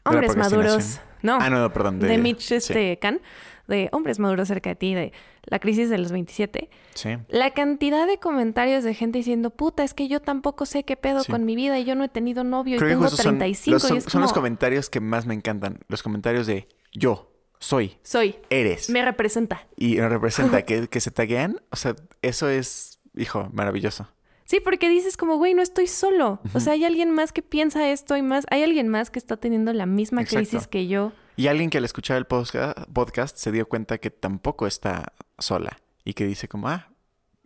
hombres 0.04 0.34
maduros. 0.36 1.00
No, 1.22 1.38
Ah, 1.40 1.50
no, 1.50 1.72
perdón. 1.72 1.98
de, 2.00 2.08
De, 2.08 2.18
Mitch 2.18 2.40
sí, 2.40 2.54
este, 2.56 2.98
Khan, 2.98 3.20
de 3.66 3.88
hombres 3.92 4.18
maduros 4.18 4.48
cerca 4.48 4.70
de 4.70 4.76
ti, 4.76 4.94
de 4.94 5.12
la 5.44 5.58
crisis 5.58 5.90
de 5.90 5.98
los 5.98 6.10
27. 6.12 6.70
Sí. 6.94 7.10
La 7.28 7.50
cantidad 7.52 8.06
de 8.06 8.18
comentarios 8.18 8.84
de 8.84 8.94
gente 8.94 9.18
diciendo, 9.18 9.50
puta, 9.50 9.84
es 9.84 9.94
que 9.94 10.08
yo 10.08 10.20
tampoco 10.20 10.66
sé 10.66 10.84
qué 10.84 10.96
pedo 10.96 11.22
Sí. 11.22 11.30
con 11.32 11.44
mi 11.44 11.54
vida 11.56 11.78
y 11.78 11.84
yo 11.84 11.94
no 11.94 12.04
he 12.04 12.08
tenido 12.08 12.44
novio 12.44 12.76
y 12.76 12.78
Creo 12.78 12.90
tengo 12.90 13.02
justo 13.02 13.16
son, 13.22 13.38
35 13.38 13.74
los, 13.74 13.82
son, 13.82 13.94
y 13.94 13.98
es 13.98 14.04
son 14.04 14.20
los 14.22 14.32
comentarios 14.32 14.88
que 14.90 15.00
más 15.00 15.26
me 15.26 15.34
encantan. 15.34 15.80
Los 15.88 16.02
comentarios 16.02 16.46
de 16.46 16.66
yo, 16.92 17.30
soy, 17.58 17.96
soy, 18.02 18.36
eres. 18.50 18.88
me 18.90 19.04
representa. 19.04 19.66
Y 19.76 19.96
me 19.96 20.08
representa 20.08 20.62
que, 20.66 20.88
que 20.88 21.00
se 21.00 21.10
taguean. 21.10 21.60
O 21.70 21.76
sea, 21.76 21.94
eso 22.22 22.48
es, 22.48 23.00
hijo, 23.16 23.48
maravilloso. 23.52 24.08
Sí, 24.48 24.60
porque 24.60 24.88
dices 24.88 25.18
como, 25.18 25.36
güey, 25.36 25.52
no 25.52 25.60
estoy 25.60 25.86
solo. 25.86 26.40
O 26.54 26.60
sea, 26.60 26.72
hay 26.72 26.86
alguien 26.86 27.10
más 27.10 27.32
que 27.32 27.42
piensa 27.42 27.90
esto 27.90 28.16
y 28.16 28.22
más. 28.22 28.46
Hay 28.50 28.62
alguien 28.62 28.88
más 28.88 29.10
que 29.10 29.18
está 29.18 29.36
teniendo 29.36 29.74
la 29.74 29.84
misma 29.84 30.22
Exacto. 30.22 30.38
crisis 30.48 30.66
que 30.66 30.86
yo. 30.88 31.12
Y 31.36 31.48
alguien 31.48 31.68
que 31.68 31.76
al 31.76 31.84
escuchar 31.84 32.16
el 32.16 32.24
podcast, 32.24 32.78
podcast 32.94 33.36
se 33.36 33.52
dio 33.52 33.68
cuenta 33.68 33.98
que 33.98 34.08
tampoco 34.10 34.66
está 34.66 35.12
sola. 35.38 35.78
Y 36.02 36.14
que 36.14 36.24
dice 36.26 36.48
como, 36.48 36.68
ah, 36.68 36.88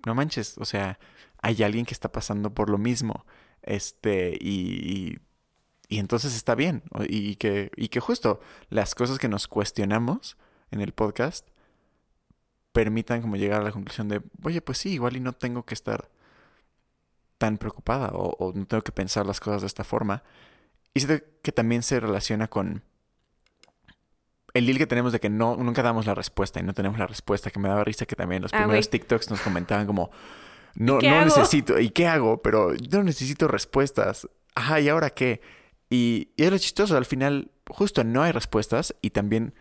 no 0.06 0.14
manches. 0.14 0.56
O 0.58 0.64
sea, 0.64 1.00
hay 1.42 1.60
alguien 1.64 1.86
que 1.86 1.92
está 1.92 2.12
pasando 2.12 2.54
por 2.54 2.70
lo 2.70 2.78
mismo. 2.78 3.26
Este, 3.62 4.38
y, 4.40 5.18
y, 5.18 5.18
y 5.88 5.98
entonces 5.98 6.36
está 6.36 6.54
bien. 6.54 6.84
O- 6.92 7.02
Y 7.02 7.34
que, 7.34 7.72
y 7.76 7.88
que 7.88 7.98
justo 7.98 8.38
las 8.70 8.94
cosas 8.94 9.18
que 9.18 9.26
nos 9.26 9.48
cuestionamos 9.48 10.36
en 10.70 10.80
el 10.80 10.92
podcast 10.92 11.48
permitan 12.70 13.22
como 13.22 13.34
llegar 13.34 13.60
a 13.60 13.64
la 13.64 13.72
conclusión 13.72 14.06
de, 14.08 14.22
oye, 14.44 14.62
pues 14.62 14.78
sí, 14.78 14.90
igual 14.92 15.16
y 15.16 15.20
no 15.20 15.32
tengo 15.32 15.64
que 15.64 15.74
estar 15.74 16.08
tan 17.42 17.59
preocupada 17.59 18.11
o, 18.14 18.37
o 18.38 18.52
no 18.55 18.66
tengo 18.66 18.83
que 18.85 18.92
pensar 18.92 19.26
las 19.26 19.40
cosas 19.40 19.62
de 19.62 19.66
esta 19.66 19.83
forma. 19.83 20.22
Y 20.94 21.00
siento 21.00 21.24
que 21.42 21.50
también 21.50 21.83
se 21.83 21.98
relaciona 21.98 22.46
con 22.46 22.85
el 24.55 24.64
deal 24.66 24.78
que 24.78 24.87
tenemos 24.87 25.11
de 25.12 25.18
que 25.18 25.28
no, 25.28 25.57
nunca 25.57 25.83
damos 25.83 26.07
la 26.07 26.14
respuesta 26.14 26.61
y 26.61 26.62
no 26.62 26.72
tenemos 26.72 27.00
la 27.00 27.09
respuesta, 27.09 27.50
que 27.50 27.59
me 27.59 27.68
daba 27.68 27.83
risa 27.83 28.07
que 28.07 28.14
también 28.14 28.42
los 28.42 28.52
Ah, 28.55 28.59
primeros. 28.59 28.88
TikToks 28.90 29.28
nos 29.31 29.40
comentaban 29.40 29.87
como, 29.88 30.11
no, 30.76 31.00
no 31.00 31.09
hago? 31.16 31.24
necesito, 31.24 31.81
¿y 31.81 31.90
qué 31.90 32.07
hago? 32.07 32.42
Pero 32.42 32.74
yo 32.74 32.98
no 32.98 33.05
necesito 33.05 33.48
respuestas. 33.48 34.28
Ajá, 34.55 34.78
¿y 34.78 34.88
ahora 34.88 35.11
qué? 35.11 35.40
Y, 35.90 36.28
y 36.37 36.44
es 36.44 36.50
lo 36.52 36.59
chistoso, 36.59 36.96
al 36.96 37.07
final 37.07 37.50
justo 37.66 38.05
no 38.05 38.22
hay 38.22 38.31
respuestas 38.31 38.94
y 39.02 39.11
también 39.11 39.52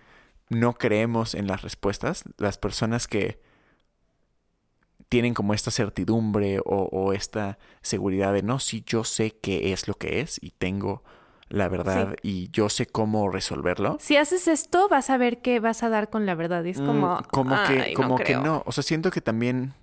no 0.49 0.73
creemos 0.73 1.33
en 1.33 1.47
las 1.47 1.63
respuestas. 1.63 2.25
Las 2.37 2.59
personas 2.59 3.07
que 3.07 3.41
tienen 5.11 5.33
como 5.33 5.53
esta 5.53 5.71
certidumbre 5.71 6.59
o, 6.59 6.87
o 6.89 7.11
esta 7.11 7.59
seguridad 7.81 8.31
de, 8.31 8.43
no, 8.43 8.59
sí, 8.59 8.81
yo 8.87 9.03
sé 9.03 9.31
qué 9.41 9.73
es 9.73 9.89
lo 9.89 9.95
que 9.95 10.21
es 10.21 10.39
y 10.41 10.51
tengo 10.51 11.03
la 11.49 11.67
verdad 11.67 12.15
y 12.23 12.49
yo 12.51 12.69
sé 12.69 12.85
cómo 12.85 13.29
resolverlo. 13.29 13.97
Si 13.99 14.15
haces 14.15 14.47
esto, 14.47 14.87
vas 14.87 15.09
a 15.09 15.17
ver 15.17 15.41
que 15.41 15.59
vas 15.59 15.83
a 15.83 15.89
dar 15.89 16.09
con 16.09 16.25
la 16.25 16.33
verdad. 16.33 16.63
Y 16.63 16.69
es 16.69 16.77
como, 16.77 17.17
Mm, 17.17 17.23
como 17.29 17.55
que, 17.67 17.81
"Ay, 17.81 17.93
como 17.93 18.15
que 18.15 18.23
creo". 18.23 18.41
no. 18.41 18.63
O 18.65 18.71
sea, 18.71 18.83
siento 18.83 19.11
que 19.11 19.19
también, 19.19 19.73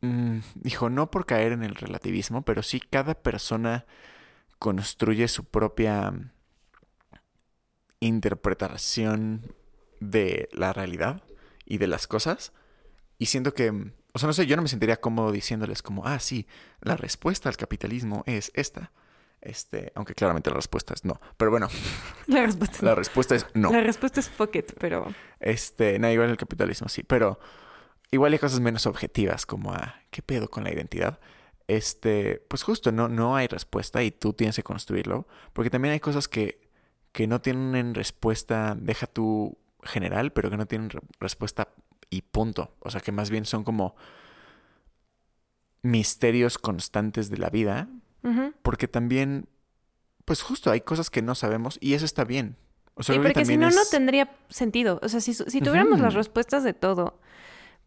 mm, 0.00 0.38
dijo, 0.54 0.88
no 0.88 1.10
por 1.10 1.26
caer 1.26 1.52
en 1.52 1.62
el 1.62 1.74
relativismo, 1.74 2.40
pero 2.40 2.62
sí 2.62 2.80
cada 2.80 3.12
persona 3.14 3.84
construye 4.58 5.28
su 5.28 5.44
propia 5.44 6.14
interpretación 8.00 9.42
de 10.00 10.48
la 10.52 10.72
realidad 10.72 11.22
y 11.66 11.76
de 11.76 11.86
las 11.86 12.06
cosas. 12.06 12.54
Y 13.18 13.26
siento 13.26 13.54
que, 13.54 13.92
o 14.16 14.18
sea, 14.18 14.26
no 14.26 14.32
sé, 14.32 14.46
yo 14.46 14.56
no 14.56 14.62
me 14.62 14.68
sentiría 14.68 15.00
cómodo 15.00 15.30
diciéndoles 15.32 15.82
como, 15.82 16.04
ah, 16.06 16.18
sí, 16.18 16.46
la 16.80 16.96
respuesta 16.96 17.48
al 17.48 17.56
capitalismo 17.56 18.22
es 18.26 18.50
esta. 18.54 18.90
Este, 19.40 19.92
aunque 19.94 20.14
claramente 20.14 20.50
la 20.50 20.56
respuesta 20.56 20.92
es 20.94 21.04
no. 21.04 21.20
Pero 21.36 21.50
bueno, 21.52 21.68
La 22.26 22.44
respuesta, 22.44 22.78
la 22.84 22.94
respuesta 22.96 23.34
es 23.36 23.46
no. 23.54 23.70
la 23.70 23.80
respuesta 23.80 24.18
es 24.18 24.28
fuck 24.28 24.56
it, 24.56 24.72
pero 24.80 25.14
Este, 25.38 25.98
no, 26.00 26.10
igual 26.10 26.30
el 26.30 26.36
capitalismo 26.36 26.88
sí, 26.88 27.02
pero 27.04 27.38
igual 28.10 28.32
hay 28.32 28.38
cosas 28.40 28.58
menos 28.60 28.86
objetivas 28.86 29.46
como 29.46 29.72
a 29.72 30.00
qué 30.10 30.22
pedo 30.22 30.48
con 30.48 30.64
la 30.64 30.72
identidad. 30.72 31.20
Este, 31.68 32.44
pues 32.48 32.62
justo 32.62 32.92
no, 32.92 33.08
no 33.08 33.36
hay 33.36 33.46
respuesta 33.48 34.02
y 34.02 34.10
tú 34.10 34.32
tienes 34.32 34.56
que 34.56 34.62
construirlo, 34.62 35.26
porque 35.52 35.70
también 35.70 35.92
hay 35.92 36.00
cosas 36.00 36.28
que, 36.28 36.60
que 37.12 37.26
no 37.26 37.40
tienen 37.40 37.94
respuesta, 37.94 38.74
deja 38.76 39.06
tu 39.06 39.58
general, 39.82 40.32
pero 40.32 40.48
que 40.50 40.56
no 40.56 40.66
tienen 40.66 40.90
re- 40.90 41.00
respuesta 41.20 41.68
y 42.10 42.22
punto. 42.22 42.74
O 42.80 42.90
sea, 42.90 43.00
que 43.00 43.12
más 43.12 43.30
bien 43.30 43.44
son 43.44 43.64
como 43.64 43.94
misterios 45.82 46.58
constantes 46.58 47.30
de 47.30 47.38
la 47.38 47.50
vida, 47.50 47.88
porque 48.62 48.88
también, 48.88 49.46
pues 50.24 50.42
justo 50.42 50.72
hay 50.72 50.80
cosas 50.80 51.10
que 51.10 51.22
no 51.22 51.36
sabemos 51.36 51.78
y 51.80 51.94
eso 51.94 52.04
está 52.04 52.24
bien. 52.24 52.56
O 52.94 53.04
sea, 53.04 53.14
Sí, 53.14 53.20
porque 53.20 53.44
si 53.44 53.56
no, 53.56 53.70
no 53.70 53.84
tendría 53.88 54.30
sentido. 54.48 54.98
O 55.02 55.08
sea, 55.08 55.20
si, 55.20 55.34
si 55.34 55.60
tuviéramos 55.60 56.00
las 56.00 56.14
respuestas 56.14 56.64
de 56.64 56.72
todo, 56.72 57.20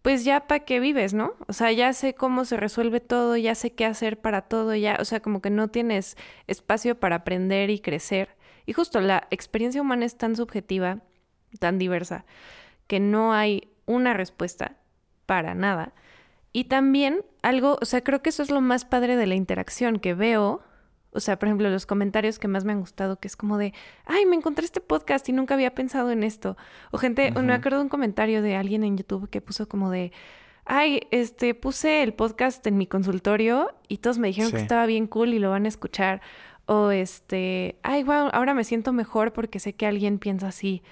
pues 0.01 0.23
ya 0.23 0.47
para 0.47 0.63
qué 0.63 0.79
vives, 0.79 1.13
¿no? 1.13 1.33
O 1.47 1.53
sea, 1.53 1.71
ya 1.71 1.91
sé 1.93 2.13
cómo 2.13 2.45
se 2.45 2.57
resuelve 2.57 3.01
todo, 3.01 3.35
ya 3.35 3.53
sé 3.55 3.73
qué 3.73 3.85
hacer 3.85 4.21
para 4.21 4.43
todo, 4.43 4.73
ya, 4.75 4.97
o 4.99 5.05
sea, 5.05 5.19
como 5.19 5.41
que 5.41 5.49
no 5.49 5.67
tienes 5.67 6.15
espacio 6.47 6.99
para 6.99 7.17
aprender 7.17 7.69
y 7.69 7.79
crecer. 7.79 8.37
Y 8.65 8.73
justo 8.73 9.01
la 9.01 9.27
experiencia 9.31 9.81
humana 9.81 10.05
es 10.05 10.17
tan 10.17 10.35
subjetiva, 10.35 10.99
tan 11.59 11.79
diversa, 11.79 12.25
que 12.87 12.99
no 12.99 13.33
hay 13.33 13.68
una 13.89 14.13
respuesta 14.13 14.77
para 15.25 15.55
nada. 15.55 15.93
Y 16.53 16.65
también 16.65 17.25
algo, 17.41 17.77
o 17.81 17.85
sea, 17.85 18.03
creo 18.03 18.21
que 18.21 18.29
eso 18.29 18.43
es 18.43 18.51
lo 18.51 18.61
más 18.61 18.85
padre 18.85 19.15
de 19.15 19.27
la 19.27 19.35
interacción 19.35 19.99
que 19.99 20.13
veo. 20.13 20.61
O 21.11 21.19
sea, 21.19 21.39
por 21.39 21.47
ejemplo, 21.47 21.69
los 21.69 21.87
comentarios 21.87 22.37
que 22.37 22.47
más 22.47 22.65
me 22.65 22.71
han 22.71 22.79
gustado, 22.79 23.19
que 23.19 23.27
es 23.27 23.35
como 23.35 23.57
de, 23.57 23.73
ay, 24.05 24.27
me 24.27 24.35
encontré 24.35 24.65
este 24.65 24.79
podcast 24.79 25.27
y 25.27 25.33
nunca 25.33 25.55
había 25.55 25.73
pensado 25.73 26.11
en 26.11 26.23
esto. 26.23 26.55
O 26.91 26.99
gente, 26.99 27.31
me 27.31 27.53
acuerdo 27.53 27.79
de 27.79 27.83
un 27.83 27.89
comentario 27.89 28.43
de 28.43 28.55
alguien 28.55 28.83
en 28.83 28.95
YouTube 28.95 29.29
que 29.29 29.41
puso 29.41 29.67
como 29.67 29.89
de, 29.89 30.11
ay, 30.65 31.01
este, 31.09 31.55
puse 31.55 32.03
el 32.03 32.13
podcast 32.13 32.65
en 32.67 32.77
mi 32.77 32.85
consultorio 32.85 33.73
y 33.87 33.97
todos 33.97 34.19
me 34.19 34.27
dijeron 34.27 34.51
que 34.51 34.57
estaba 34.57 34.85
bien 34.85 35.07
cool 35.07 35.33
y 35.33 35.39
lo 35.39 35.49
van 35.49 35.65
a 35.65 35.69
escuchar. 35.69 36.21
O 36.67 36.91
este, 36.91 37.79
ay, 37.81 38.03
wow, 38.03 38.29
ahora 38.33 38.53
me 38.53 38.63
siento 38.63 38.93
mejor 38.93 39.33
porque 39.33 39.59
sé 39.59 39.73
que 39.73 39.87
alguien 39.87 40.19
piensa 40.19 40.49
así. 40.49 40.83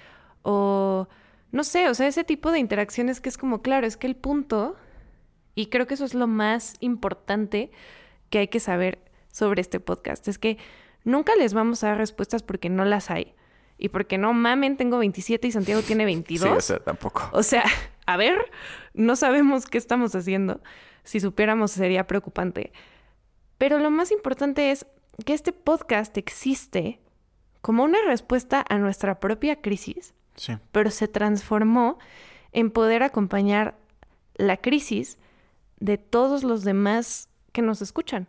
O, 0.42 1.08
no 1.50 1.64
sé, 1.64 1.88
o 1.88 1.94
sea, 1.94 2.06
ese 2.06 2.24
tipo 2.24 2.50
de 2.52 2.58
interacciones 2.58 3.20
que 3.20 3.28
es 3.28 3.38
como, 3.38 3.62
claro, 3.62 3.86
es 3.86 3.96
que 3.96 4.06
el 4.06 4.16
punto, 4.16 4.76
y 5.54 5.66
creo 5.66 5.86
que 5.86 5.94
eso 5.94 6.04
es 6.04 6.14
lo 6.14 6.26
más 6.26 6.74
importante 6.80 7.70
que 8.30 8.38
hay 8.38 8.48
que 8.48 8.60
saber 8.60 8.98
sobre 9.32 9.60
este 9.60 9.80
podcast, 9.80 10.26
es 10.28 10.38
que 10.38 10.58
nunca 11.04 11.34
les 11.36 11.54
vamos 11.54 11.82
a 11.82 11.88
dar 11.88 11.98
respuestas 11.98 12.42
porque 12.42 12.68
no 12.68 12.84
las 12.84 13.10
hay. 13.10 13.34
Y 13.80 13.90
porque 13.90 14.18
no 14.18 14.32
mamen, 14.32 14.76
tengo 14.76 14.98
27 14.98 15.46
y 15.46 15.52
Santiago 15.52 15.82
tiene 15.82 16.04
22. 16.04 16.48
Sí, 16.48 16.56
o 16.56 16.60
sea, 16.60 16.78
tampoco. 16.80 17.30
O 17.32 17.44
sea, 17.44 17.64
a 18.06 18.16
ver, 18.16 18.50
no 18.92 19.14
sabemos 19.14 19.66
qué 19.66 19.78
estamos 19.78 20.14
haciendo. 20.16 20.60
Si 21.04 21.20
supiéramos 21.20 21.70
sería 21.70 22.08
preocupante. 22.08 22.72
Pero 23.56 23.78
lo 23.78 23.90
más 23.90 24.10
importante 24.10 24.72
es 24.72 24.86
que 25.24 25.32
este 25.32 25.52
podcast 25.52 26.16
existe 26.18 27.00
como 27.60 27.84
una 27.84 27.98
respuesta 28.06 28.64
a 28.68 28.78
nuestra 28.78 29.20
propia 29.20 29.60
crisis, 29.60 30.14
Sí. 30.38 30.56
pero 30.72 30.90
se 30.90 31.08
transformó 31.08 31.98
en 32.52 32.70
poder 32.70 33.02
acompañar 33.02 33.76
la 34.36 34.56
crisis 34.56 35.18
de 35.80 35.98
todos 35.98 36.44
los 36.44 36.64
demás 36.64 37.28
que 37.52 37.60
nos 37.60 37.82
escuchan. 37.82 38.28